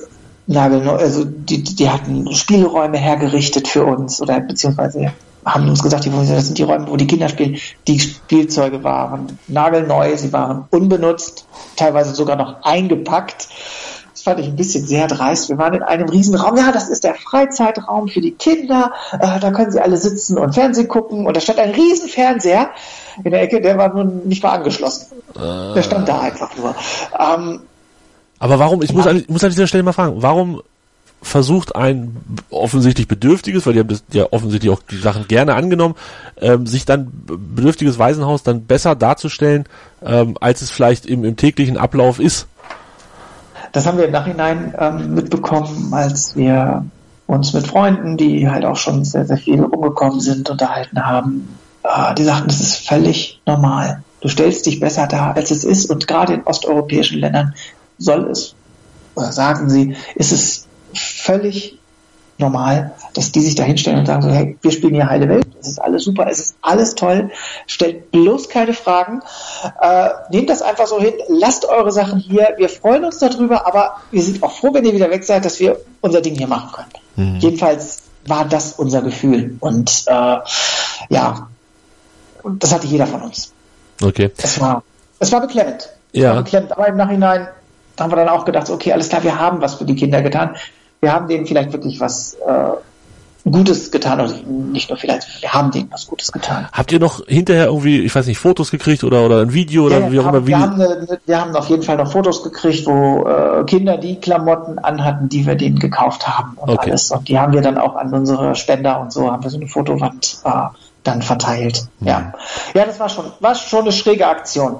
[0.52, 5.12] nagelneu, also die, die hatten Spielräume hergerichtet für uns oder beziehungsweise
[5.44, 7.56] haben uns gesagt, das sind die Räume, wo die Kinder spielen.
[7.88, 13.48] Die Spielzeuge waren nagelneu, sie waren unbenutzt, teilweise sogar noch eingepackt.
[14.12, 15.48] Das fand ich ein bisschen sehr dreist.
[15.48, 16.56] Wir waren in einem Riesenraum.
[16.56, 18.92] Ja, das ist der Freizeitraum für die Kinder.
[19.12, 21.26] Äh, da können sie alle sitzen und Fernsehen gucken.
[21.26, 22.70] Und da stand ein Riesenfernseher
[23.24, 25.06] in der Ecke, der war nun nicht mal angeschlossen.
[25.34, 26.74] Der stand da einfach nur.
[27.18, 27.62] Ähm,
[28.42, 30.62] aber warum, ich muss, an, ich muss an dieser Stelle mal fragen, warum
[31.22, 32.16] versucht ein
[32.50, 35.94] offensichtlich Bedürftiges, weil die haben das ja offensichtlich auch die Sachen gerne angenommen,
[36.40, 39.66] ähm, sich dann bedürftiges Waisenhaus dann besser darzustellen,
[40.04, 42.48] ähm, als es vielleicht im, im täglichen Ablauf ist?
[43.70, 46.84] Das haben wir im Nachhinein ähm, mitbekommen, als wir
[47.28, 51.60] uns mit Freunden, die halt auch schon sehr, sehr viel umgekommen sind, unterhalten haben.
[51.84, 54.02] Äh, die sagten, das ist völlig normal.
[54.20, 55.88] Du stellst dich besser dar, als es ist.
[55.90, 57.54] Und gerade in osteuropäischen Ländern
[58.02, 58.54] soll es,
[59.14, 61.78] oder sagen sie, ist es völlig
[62.38, 65.46] normal, dass die sich da hinstellen und sagen so, hey, wir spielen hier heile Welt,
[65.60, 67.30] es ist alles super, es ist alles toll,
[67.66, 69.22] stellt bloß keine Fragen,
[69.80, 73.96] äh, nehmt das einfach so hin, lasst eure Sachen hier, wir freuen uns darüber, aber
[74.10, 76.70] wir sind auch froh, wenn ihr wieder weg seid, dass wir unser Ding hier machen
[76.72, 77.32] können.
[77.34, 77.38] Mhm.
[77.38, 80.38] Jedenfalls war das unser Gefühl und äh,
[81.08, 81.48] ja,
[82.44, 83.52] das hatte jeder von uns.
[84.02, 84.30] Okay.
[84.36, 84.82] Es war,
[85.18, 85.88] es war beklemmend.
[86.12, 86.34] Ja.
[86.34, 87.48] War beklemmend, aber im Nachhinein
[87.96, 90.22] da haben wir dann auch gedacht, okay, alles klar, wir haben was für die Kinder
[90.22, 90.56] getan.
[91.00, 92.70] Wir haben denen vielleicht wirklich was äh,
[93.50, 96.68] Gutes getan, oder nicht nur vielleicht, wir haben denen was Gutes getan.
[96.72, 99.98] Habt ihr noch hinterher irgendwie, ich weiß nicht, Fotos gekriegt oder, oder ein Video oder
[99.98, 100.46] ja, wie auch immer?
[100.46, 104.20] Wir haben, eine, wir haben auf jeden Fall noch Fotos gekriegt, wo äh, Kinder die
[104.20, 106.90] Klamotten anhatten, die wir denen gekauft haben und okay.
[106.90, 107.10] alles.
[107.10, 109.66] Und die haben wir dann auch an unsere Spender und so, haben wir so eine
[109.66, 110.50] Fotowand äh,
[111.02, 111.88] dann verteilt.
[111.98, 112.06] Mhm.
[112.06, 112.32] Ja.
[112.74, 114.76] ja, das war schon, war schon eine schräge Aktion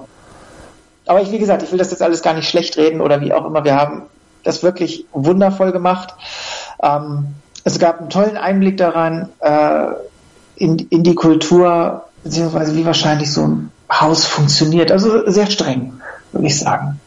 [1.07, 3.33] aber ich, wie gesagt, ich will das jetzt alles gar nicht schlecht reden oder wie
[3.33, 3.65] auch immer.
[3.65, 4.03] Wir haben
[4.45, 6.15] das wirklich wundervoll gemacht.
[6.83, 7.27] Ähm,
[7.65, 9.87] es gab einen tollen Einblick daran, äh,
[10.57, 14.91] in, in die Kultur, beziehungsweise wie wahrscheinlich so ein Haus funktioniert.
[14.93, 15.95] Also sehr streng,
[16.33, 17.01] würde ich sagen.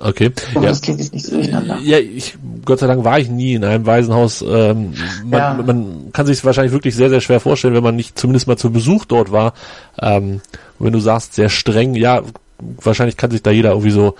[0.00, 0.30] Okay.
[0.54, 0.68] Aber ja.
[0.70, 1.78] Das klingt jetzt nicht so durcheinander.
[1.82, 4.42] Ja, ich, Gott sei Dank war ich nie in einem Waisenhaus.
[4.42, 5.62] Ähm, man, ja.
[5.66, 8.70] man kann sich wahrscheinlich wirklich sehr, sehr schwer vorstellen, wenn man nicht zumindest mal zu
[8.70, 9.54] Besuch dort war.
[10.00, 10.40] Ähm,
[10.78, 12.22] wenn du sagst, sehr streng, ja,
[12.60, 14.14] wahrscheinlich kann sich da jeder irgendwie so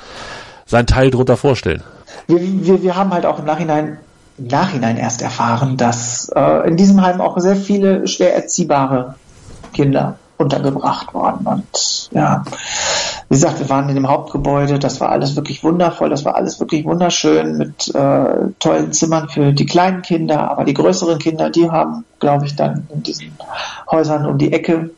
[0.66, 1.82] seinen Teil drunter vorstellen.
[2.26, 3.98] Wir, wir, wir haben halt auch im Nachhinein
[4.38, 9.16] im Nachhinein erst erfahren, dass äh, in diesem Heim auch sehr viele schwer erziehbare
[9.72, 11.46] Kinder untergebracht worden.
[11.46, 12.44] Und ja,
[13.28, 16.60] wie gesagt, wir waren in dem Hauptgebäude, das war alles wirklich wundervoll, das war alles
[16.60, 21.68] wirklich wunderschön mit äh, tollen Zimmern für die kleinen Kinder, aber die größeren Kinder, die
[21.68, 23.36] haben, glaube ich, dann in diesen
[23.90, 24.90] Häusern um die Ecke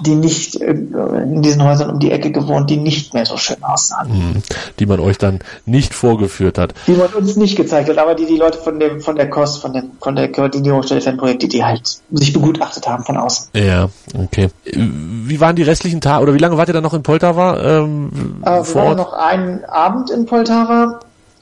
[0.00, 3.62] die nicht äh, in diesen Häusern um die Ecke gewohnt, die nicht mehr so schön
[3.62, 4.08] aussahen.
[4.10, 4.42] Mhm.
[4.78, 6.74] Die man euch dann nicht vorgeführt hat.
[6.86, 9.58] Die man uns nicht gezeigt hat, aber die die Leute von dem von der KOS,
[9.58, 13.48] von dem von der Koordinierungsstelle für Projekte, die halt sich begutachtet haben von außen.
[13.54, 14.48] Ja, okay.
[14.64, 17.80] Wie waren die restlichen Tage oder wie lange wart ihr dann noch in Poltava?
[17.80, 21.00] Ähm, äh, wir waren noch einen Abend in Poltava.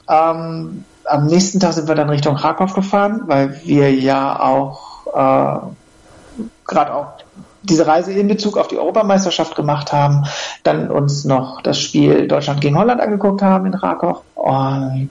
[0.09, 5.59] Ähm, am nächsten Tag sind wir dann Richtung Krakow gefahren, weil wir ja auch äh,
[6.65, 7.07] gerade auch
[7.69, 10.25] diese Reise in Bezug auf die Europameisterschaft gemacht haben,
[10.63, 15.09] dann uns noch das Spiel Deutschland gegen Holland angeguckt haben in Rakow und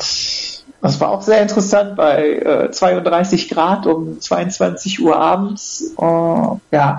[0.86, 5.94] das war auch sehr interessant bei äh, 32 Grad um 22 Uhr abends.
[5.96, 6.98] Uh, ja,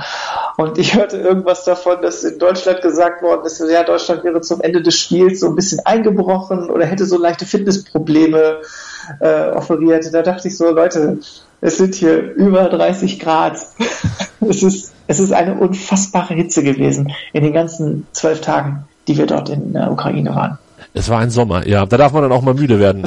[0.57, 4.61] und ich hörte irgendwas davon, dass in Deutschland gesagt worden ist, ja, Deutschland wäre zum
[4.61, 8.61] Ende des Spiels so ein bisschen eingebrochen oder hätte so leichte Fitnessprobleme
[9.21, 10.05] äh, offeriert.
[10.11, 11.19] Da dachte ich so, Leute,
[11.61, 13.57] es sind hier über 30 Grad.
[14.41, 19.25] es ist es ist eine unfassbare Hitze gewesen in den ganzen zwölf Tagen, die wir
[19.25, 20.57] dort in der Ukraine waren.
[20.93, 21.85] Es war ein Sommer, ja.
[21.85, 23.03] Da darf man dann auch mal müde werden.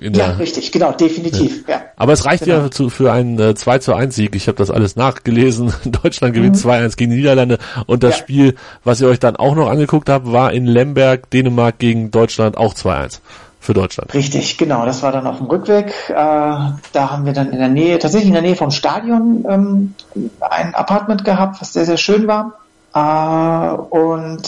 [0.00, 1.66] Ähm, ja, richtig, genau, definitiv.
[1.66, 1.76] Ja.
[1.76, 1.82] ja.
[1.96, 2.64] Aber es reicht genau.
[2.64, 4.36] ja zu, für einen äh, 2 zu 1 Sieg.
[4.36, 5.72] Ich habe das alles nachgelesen.
[6.02, 6.70] Deutschland gewinnt mhm.
[6.70, 7.58] 2-1 gegen die Niederlande.
[7.86, 8.18] Und das ja.
[8.18, 12.56] Spiel, was ihr euch dann auch noch angeguckt habt, war in Lemberg, Dänemark gegen Deutschland
[12.56, 13.20] auch 2-1
[13.64, 14.12] für Deutschland.
[14.12, 14.84] Richtig, genau.
[14.84, 15.94] Das war dann auf dem Rückweg.
[16.10, 19.94] Äh, da haben wir dann in der Nähe, tatsächlich in der Nähe vom Stadion, ähm,
[20.40, 22.58] ein Apartment gehabt, was sehr, sehr schön war.
[22.94, 24.42] Äh, und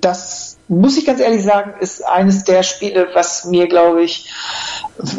[0.00, 4.32] das muss ich ganz ehrlich sagen, ist eines der Spiele, was mir, glaube ich,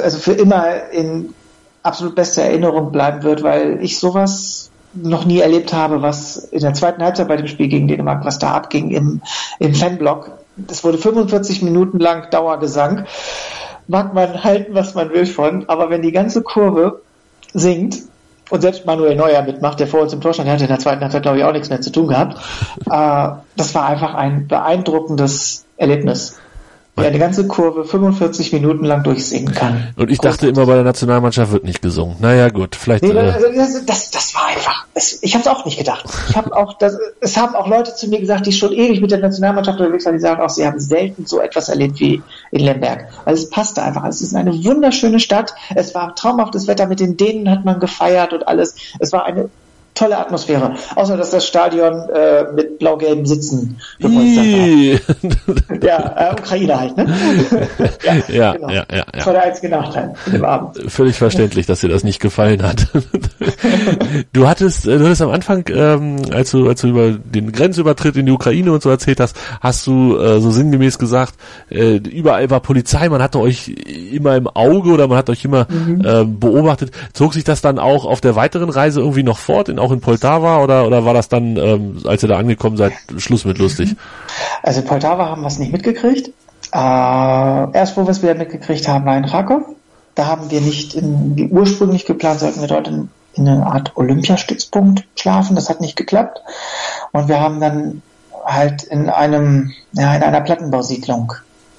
[0.02, 1.36] also für immer in
[1.84, 6.74] absolut bester Erinnerung bleiben wird, weil ich sowas noch nie erlebt habe, was in der
[6.74, 9.22] zweiten Halbzeit bei dem Spiel gegen Dänemark, was da abging im,
[9.60, 13.06] im Fanblock das wurde 45 Minuten lang Dauergesang.
[13.88, 17.02] Mag man halten, was man will von, aber wenn die ganze Kurve
[17.54, 18.02] singt
[18.50, 20.80] und selbst Manuel Neuer mitmacht, der vor uns im Tor stand, der hatte in der
[20.80, 22.38] zweiten Halbzeit, glaube ich, auch nichts mehr zu tun gehabt.
[22.90, 26.38] Äh, das war einfach ein beeindruckendes Erlebnis
[26.98, 29.94] der eine ganze Kurve 45 Minuten lang durchsingen kann.
[29.98, 32.16] Und ich dachte immer, bei der Nationalmannschaft wird nicht gesungen.
[32.20, 33.04] Naja, gut, vielleicht.
[33.04, 34.86] Nee, äh, das, das, das, war einfach.
[34.94, 36.06] Das, ich habe es auch nicht gedacht.
[36.30, 39.12] Ich habe auch, das, es haben auch Leute zu mir gesagt, die schon ewig mit
[39.12, 42.62] der Nationalmannschaft unterwegs waren, die sagen auch, sie haben selten so etwas erlebt wie in
[42.62, 43.10] Lemberg.
[43.26, 44.06] Weil es passte einfach.
[44.06, 45.54] Es ist eine wunderschöne Stadt.
[45.76, 46.88] Es war traumhaftes Wetter.
[46.88, 48.76] Mit den Dänen hat man gefeiert und alles.
[49.00, 49.50] Es war eine
[49.96, 50.76] tolle Atmosphäre.
[50.96, 54.46] Außer dass das Stadion äh, mit blau-gelben Sitzen gepolstert
[55.72, 55.84] war.
[55.84, 57.06] ja, äh, Ukraine halt, ne?
[58.04, 58.70] ja, ja, genau.
[58.70, 60.92] ja, ja, Das war der einzige Nachteil dem Abend.
[60.92, 62.88] Völlig verständlich, dass dir das nicht gefallen hat.
[64.34, 68.18] du hattest, äh, du hattest am Anfang, ähm, als du, als du über den Grenzübertritt
[68.18, 71.36] in die Ukraine und so erzählt hast, hast du äh, so sinngemäß gesagt,
[71.70, 73.70] äh, überall war Polizei, man hatte euch
[74.12, 76.02] immer im Auge oder man hat euch immer mhm.
[76.06, 76.92] äh, beobachtet.
[77.14, 80.02] Zog sich das dann auch auf der weiteren Reise irgendwie noch fort in auch in
[80.02, 83.96] Poltava oder, oder war das dann, ähm, als ihr da angekommen seid, Schluss mit lustig?
[84.64, 86.30] Also Poltava haben wir es nicht mitgekriegt.
[86.74, 89.64] Äh, erst wo wir es wieder mitgekriegt haben, war in Krakow.
[90.16, 95.06] Da haben wir nicht in, ursprünglich geplant, sollten wir dort in, in eine Art Olympiastützpunkt
[95.16, 95.56] schlafen.
[95.56, 96.42] Das hat nicht geklappt.
[97.12, 98.02] Und wir haben dann
[98.44, 101.34] halt in einem, ja, in einer Plattenbausiedlung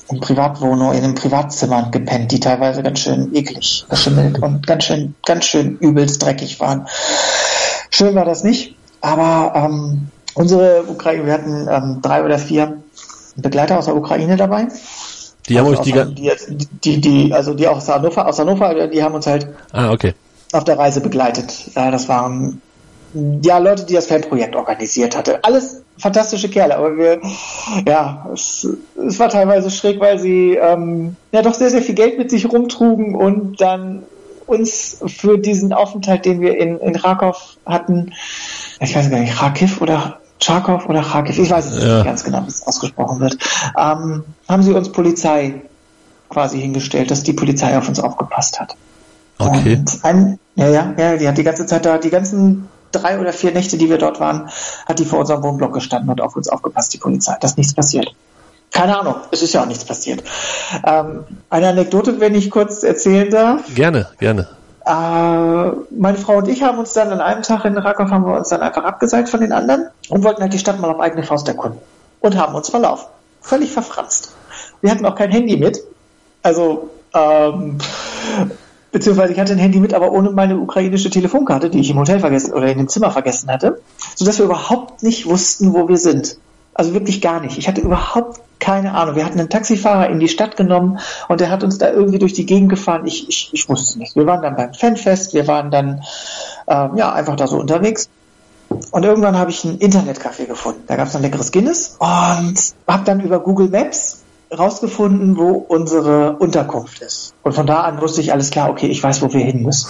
[0.08, 5.14] in Privatwohnung, in einem Privatzimmer gepennt, die teilweise ganz schön eklig verschimmelt und ganz schön,
[5.24, 6.86] ganz schön übelst dreckig waren.
[7.90, 12.78] Schön war das nicht, aber ähm, unsere Ukraine, wir hatten ähm, drei oder vier
[13.36, 14.68] Begleiter aus der Ukraine dabei.
[15.48, 19.02] Die also haben euch die, die, die, die, also die aus Hannover, aus Hannover, die
[19.02, 20.14] haben uns halt ah, okay.
[20.52, 21.70] auf der Reise begleitet.
[21.74, 22.60] Ja, das waren
[23.42, 25.42] ja Leute, die das Fanprojekt organisiert hatte.
[25.44, 27.20] Alles fantastische Kerle, aber wir,
[27.86, 28.68] ja, es,
[29.06, 32.50] es war teilweise schräg, weil sie ähm, ja doch sehr, sehr viel Geld mit sich
[32.50, 34.02] rumtrugen und dann
[34.46, 38.12] uns für diesen Aufenthalt, den wir in, in Rakow hatten,
[38.80, 41.96] ich weiß gar nicht, Rakiv oder Charkow oder Kharkiv, ich weiß es ja.
[41.96, 43.38] nicht ganz genau, wie es ausgesprochen wird,
[43.76, 45.62] ähm, haben sie uns Polizei
[46.28, 48.76] quasi hingestellt, dass die Polizei auf uns aufgepasst hat.
[49.38, 49.82] Okay.
[50.02, 53.52] Ein, ja, ja, ja, die hat die ganze Zeit da, die ganzen drei oder vier
[53.52, 54.48] Nächte, die wir dort waren,
[54.86, 58.14] hat die vor unserem Wohnblock gestanden und auf uns aufgepasst, die Polizei, dass nichts passiert.
[58.76, 60.22] Keine Ahnung, es ist ja auch nichts passiert.
[60.84, 63.62] Ähm, eine Anekdote, wenn ich kurz erzählen darf.
[63.74, 64.48] Gerne, gerne.
[64.84, 64.90] Äh,
[65.98, 68.50] meine Frau und ich haben uns dann an einem Tag in Rakow haben wir uns
[68.50, 71.48] dann einfach abgeseilt von den anderen und wollten halt die Stadt mal auf eigene Faust
[71.48, 71.80] erkunden
[72.20, 73.06] und haben uns verlaufen.
[73.40, 74.34] Völlig verfranst.
[74.82, 75.80] Wir hatten auch kein Handy mit.
[76.42, 77.78] Also ähm,
[78.92, 82.20] Beziehungsweise ich hatte ein Handy mit, aber ohne meine ukrainische Telefonkarte, die ich im Hotel
[82.20, 83.80] vergessen oder in dem Zimmer vergessen hatte,
[84.14, 86.38] sodass wir überhaupt nicht wussten, wo wir sind.
[86.78, 87.56] Also wirklich gar nicht.
[87.56, 89.16] Ich hatte überhaupt keine Ahnung.
[89.16, 92.34] Wir hatten einen Taxifahrer in die Stadt genommen und der hat uns da irgendwie durch
[92.34, 93.06] die Gegend gefahren.
[93.06, 94.14] Ich, ich, ich wusste nicht.
[94.14, 96.02] Wir waren dann beim Fanfest, wir waren dann
[96.68, 98.10] ähm, ja einfach da so unterwegs.
[98.90, 100.82] Und irgendwann habe ich ein Internetcafé gefunden.
[100.86, 104.22] Da gab es ein leckeres Guinness und habe dann über Google Maps
[104.56, 107.32] rausgefunden, wo unsere Unterkunft ist.
[107.42, 109.88] Und von da an wusste ich alles klar, okay, ich weiß, wo wir hin müssen.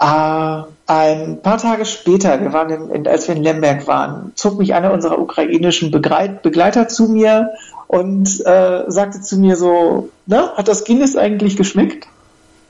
[0.00, 4.58] Äh, ein paar Tage später, wir waren in, in, als wir in Lemberg waren, zog
[4.58, 7.50] mich einer unserer ukrainischen Begleit, Begleiter zu mir
[7.86, 12.06] und äh, sagte zu mir so, na, hat das Guinness eigentlich geschmeckt?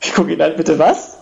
[0.01, 1.19] Ich gucke ihn an, bitte was?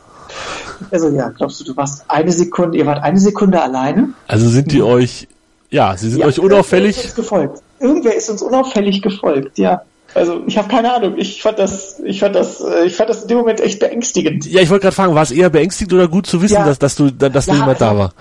[0.90, 4.10] Also ja, glaubst du, du warst eine Sekunde, ihr wart eine Sekunde alleine?
[4.26, 5.28] Also sind die euch,
[5.70, 6.96] ja, sie sind ja, euch unauffällig.
[6.96, 7.62] Irgendwer ist uns gefolgt.
[7.78, 9.82] Irgendwer ist uns unauffällig gefolgt, ja.
[10.14, 11.14] Also ich habe keine Ahnung.
[11.16, 14.46] Ich fand das, ich fand das, äh, ich fand das in dem Moment echt beängstigend.
[14.46, 16.64] Ja, ich wollte gerade fragen, war es eher beängstigend oder gut zu wissen, ja.
[16.64, 18.12] dass, dass du, dass ja, niemand da war?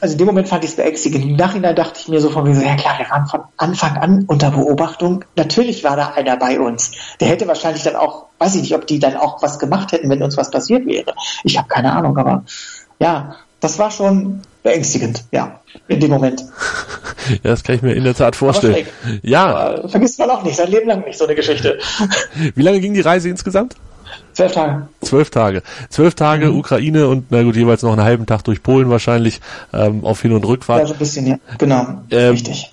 [0.00, 1.24] Also in dem Moment fand ich es beängstigend.
[1.24, 3.96] Im Nachhinein dachte ich mir so von mir so, ja klar, wir waren von Anfang
[3.98, 5.24] an unter Beobachtung.
[5.36, 6.90] Natürlich war da einer bei uns.
[7.20, 10.10] Der hätte wahrscheinlich dann auch, weiß ich nicht, ob die dann auch was gemacht hätten,
[10.10, 11.14] wenn uns was passiert wäre.
[11.44, 12.44] Ich habe keine Ahnung, aber
[12.98, 16.40] ja, das war schon beängstigend, ja, in dem Moment.
[17.30, 18.86] ja, das kann ich mir in der Tat vorstellen.
[19.22, 19.46] Ja.
[19.46, 21.78] Aber vergisst man auch nicht, sein Leben lang nicht so eine Geschichte.
[22.54, 23.76] Wie lange ging die Reise insgesamt?
[24.32, 24.88] Zwölf Tage.
[25.00, 25.62] Zwölf Tage.
[25.90, 26.58] Zwölf Tage mhm.
[26.58, 29.40] Ukraine und na gut, jeweils noch einen halben Tag durch Polen wahrscheinlich
[29.72, 30.80] ähm, auf Hin- und Rückfahrt.
[30.80, 31.38] Ja, so ein bisschen, ja.
[31.58, 32.02] Genau.
[32.10, 32.72] Ähm, Richtig.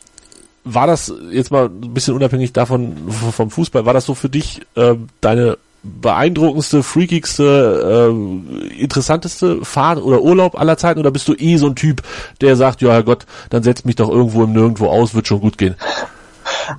[0.63, 4.61] War das jetzt mal ein bisschen unabhängig davon vom Fußball, war das so für dich
[4.75, 11.57] äh, deine beeindruckendste, freakigste, äh, interessanteste Fahrt oder Urlaub aller Zeiten oder bist du eh
[11.57, 12.01] so ein Typ,
[12.41, 15.57] der sagt, ja Gott, dann setzt mich doch irgendwo im Nirgendwo aus, wird schon gut
[15.57, 15.75] gehen?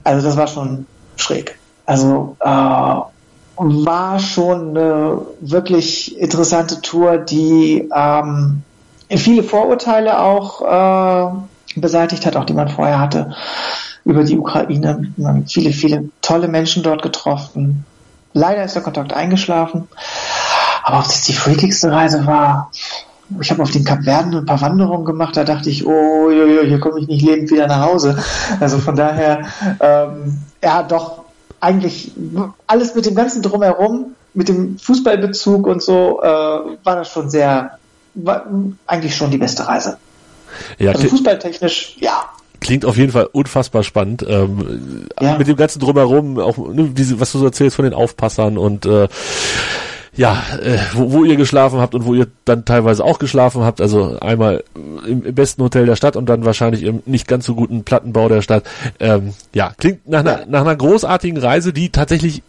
[0.04, 0.86] Also das war schon
[1.16, 1.58] schräg.
[1.86, 8.62] Also äh, war schon eine wirklich interessante Tour, die ähm,
[9.08, 13.34] viele Vorurteile auch äh, beseitigt hat, auch die man vorher hatte
[14.04, 15.12] über die Ukraine.
[15.16, 17.84] Man hat viele, viele tolle Menschen dort getroffen,
[18.32, 19.88] Leider ist der Kontakt eingeschlafen.
[20.84, 22.70] Aber ob das die freakigste Reise war,
[23.40, 27.00] ich habe auf den Kapverden ein paar Wanderungen gemacht, da dachte ich, oh, hier komme
[27.00, 28.22] ich nicht lebend wieder nach Hause.
[28.58, 29.46] Also von daher,
[29.80, 31.24] ähm, ja, doch,
[31.60, 32.12] eigentlich
[32.66, 37.78] alles mit dem ganzen Drumherum, mit dem Fußballbezug und so, äh, war das schon sehr,
[38.14, 38.46] war
[38.86, 39.98] eigentlich schon die beste Reise.
[40.78, 42.24] Ja, also fußballtechnisch, ja,
[42.60, 44.24] Klingt auf jeden Fall unfassbar spannend.
[44.28, 45.38] Ähm, ja.
[45.38, 48.86] Mit dem ganzen drumherum, auch ne, diese, was du so erzählst von den Aufpassern und
[48.86, 49.08] äh,
[50.16, 53.80] ja, äh, wo, wo ihr geschlafen habt und wo ihr dann teilweise auch geschlafen habt.
[53.80, 54.64] Also einmal
[55.06, 58.28] im, im besten Hotel der Stadt und dann wahrscheinlich im nicht ganz so guten Plattenbau
[58.28, 58.64] der Stadt.
[58.98, 62.42] Ähm, ja, klingt nach einer, nach einer großartigen Reise, die tatsächlich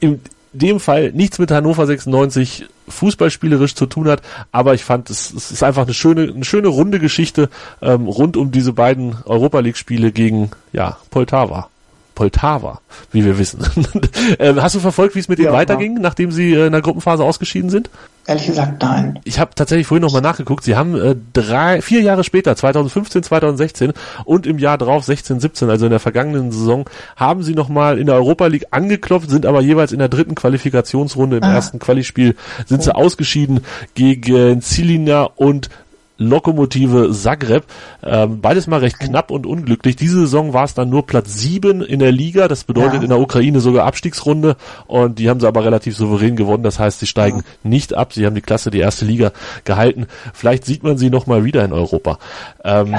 [0.00, 0.20] im,
[0.54, 5.50] dem Fall nichts mit Hannover 96 fußballspielerisch zu tun hat, aber ich fand, es, es
[5.50, 7.48] ist einfach eine schöne, eine schöne runde Geschichte
[7.82, 11.68] ähm, rund um diese beiden Europa League Spiele gegen ja Poltava.
[12.14, 13.66] Poltava, wie wir wissen.
[14.38, 16.80] ähm, hast du verfolgt, wie es mit ja, denen weiterging, nachdem sie äh, in der
[16.80, 17.90] Gruppenphase ausgeschieden sind?
[18.26, 19.18] Ehrlich gesagt, nein.
[19.24, 20.64] Ich habe tatsächlich vorhin nochmal nachgeguckt.
[20.64, 23.92] Sie haben äh, drei, vier Jahre später, 2015, 2016
[24.24, 28.06] und im Jahr drauf 16, 17, also in der vergangenen Saison, haben sie nochmal in
[28.06, 31.52] der Europa League angeklopft, sind aber jeweils in der dritten Qualifikationsrunde im ah.
[31.54, 32.34] ersten Qualispiel
[32.66, 32.82] sind oh.
[32.82, 33.60] sie ausgeschieden
[33.94, 35.68] gegen Zilina und
[36.16, 37.64] Lokomotive Zagreb.
[38.02, 39.96] Ähm, beides mal recht knapp und unglücklich.
[39.96, 42.46] Diese Saison war es dann nur Platz sieben in der Liga.
[42.46, 43.02] Das bedeutet ja.
[43.02, 44.56] in der Ukraine sogar Abstiegsrunde.
[44.86, 46.62] Und die haben sie aber relativ souverän gewonnen.
[46.62, 47.44] Das heißt, sie steigen ja.
[47.62, 48.12] nicht ab.
[48.12, 49.32] Sie haben die Klasse, die erste Liga
[49.64, 50.06] gehalten.
[50.32, 52.18] Vielleicht sieht man sie nochmal wieder in Europa.
[52.62, 52.94] Ähm,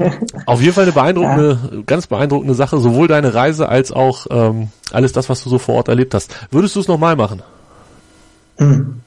[0.46, 1.78] auf jeden Fall eine beeindruckende, ja.
[1.86, 2.78] ganz beeindruckende Sache.
[2.78, 6.34] Sowohl deine Reise als auch ähm, alles das, was du so vor Ort erlebt hast.
[6.50, 7.42] Würdest du es nochmal machen?
[8.58, 9.00] Hm.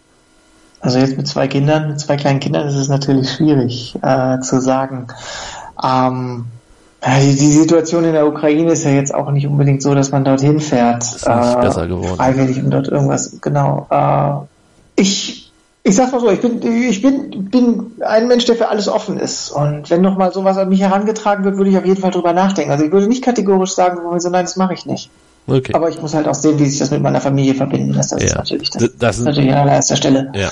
[0.81, 4.59] Also jetzt mit zwei Kindern, mit zwei kleinen Kindern ist es natürlich schwierig äh, zu
[4.61, 5.07] sagen.
[5.83, 6.45] Ähm,
[7.03, 10.23] die, die Situation in der Ukraine ist ja jetzt auch nicht unbedingt so, dass man
[10.23, 11.03] dorthin fährt.
[11.03, 12.19] Ist nicht äh, besser geworden.
[12.19, 13.87] Eigentlich um dort irgendwas, genau.
[13.89, 15.51] Äh, ich,
[15.83, 19.17] ich sag's mal so, ich bin, ich bin, bin ein Mensch, der für alles offen
[19.17, 19.49] ist.
[19.49, 22.33] Und wenn noch mal sowas an mich herangetragen wird, würde ich auf jeden Fall drüber
[22.33, 22.71] nachdenken.
[22.71, 25.09] Also ich würde nicht kategorisch sagen, so, nein, das mache ich nicht.
[25.47, 25.73] Okay.
[25.73, 28.11] Aber ich muss halt auch sehen, wie sich das mit meiner Familie verbinden lässt.
[28.11, 28.27] Das ja.
[28.27, 30.31] ist natürlich das, das ist natürlich an allererster Stelle.
[30.35, 30.51] Ja.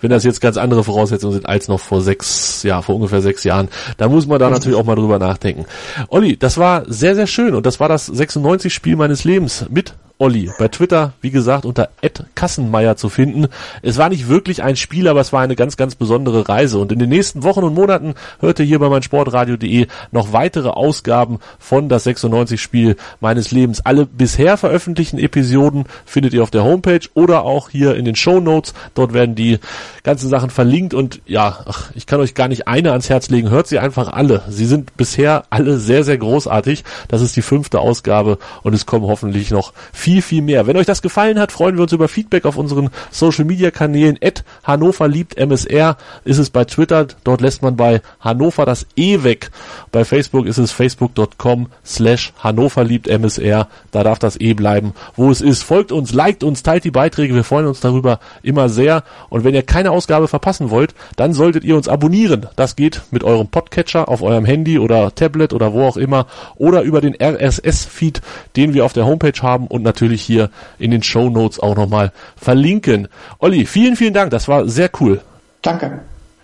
[0.00, 3.44] Wenn das jetzt ganz andere Voraussetzungen sind als noch vor sechs, ja, vor ungefähr sechs
[3.44, 4.64] Jahren, da muss man da Richtig.
[4.64, 5.66] natürlich auch mal drüber nachdenken.
[6.08, 9.94] Olli, das war sehr, sehr schön und das war das 96 Spiel meines Lebens mit
[10.18, 10.50] Olli.
[10.58, 11.90] Bei Twitter, wie gesagt, unter
[12.34, 13.48] Kassenmeier zu finden.
[13.82, 16.78] Es war nicht wirklich ein Spiel, aber es war eine ganz, ganz besondere Reise.
[16.78, 21.38] Und in den nächsten Wochen und Monaten hört ihr hier bei meinsportradio.de noch weitere Ausgaben
[21.58, 23.84] von das 96-Spiel meines Lebens.
[23.84, 28.36] Alle bisher veröffentlichten Episoden findet ihr auf der Homepage oder auch hier in den Show.
[28.36, 29.58] Dort werden die
[30.02, 33.48] ganzen Sachen verlinkt und ja, ach, ich kann euch gar nicht eine ans Herz legen.
[33.48, 34.42] Hört sie einfach alle.
[34.48, 36.84] Sie sind bisher alle sehr, sehr großartig.
[37.08, 39.72] Das ist die fünfte Ausgabe und es kommen hoffentlich noch
[40.06, 40.68] viel, viel mehr.
[40.68, 44.16] Wenn euch das gefallen hat, freuen wir uns über Feedback auf unseren Social Media Kanälen.
[44.22, 47.08] At Hannover liebt MSR ist es bei Twitter.
[47.24, 49.50] Dort lässt man bei Hannover das E weg.
[49.90, 53.66] Bei Facebook ist es facebook.com slash Hannover liebt MSR.
[53.90, 55.64] Da darf das E bleiben, wo es ist.
[55.64, 57.34] Folgt uns, liked uns, teilt die Beiträge.
[57.34, 59.02] Wir freuen uns darüber immer sehr.
[59.28, 62.46] Und wenn ihr keine Ausgabe verpassen wollt, dann solltet ihr uns abonnieren.
[62.54, 66.82] Das geht mit eurem Podcatcher auf eurem Handy oder Tablet oder wo auch immer oder
[66.82, 68.22] über den RSS-Feed,
[68.54, 72.12] den wir auf der Homepage haben und natürlich hier in den Show Notes auch nochmal
[72.36, 73.08] verlinken.
[73.38, 74.30] Olli, vielen, vielen Dank.
[74.30, 75.22] Das war sehr cool.
[75.62, 76.00] Danke.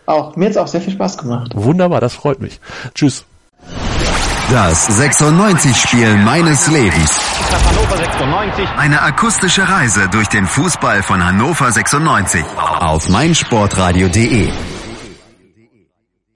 [0.07, 1.53] Auch mir hat es auch sehr viel Spaß gemacht.
[1.55, 2.59] Wunderbar, das freut mich.
[2.95, 3.25] Tschüss.
[4.51, 7.21] Das 96-Spiel meines Lebens.
[8.77, 12.45] Eine akustische Reise durch den Fußball von Hannover 96
[12.81, 14.51] auf meinsportradio.de.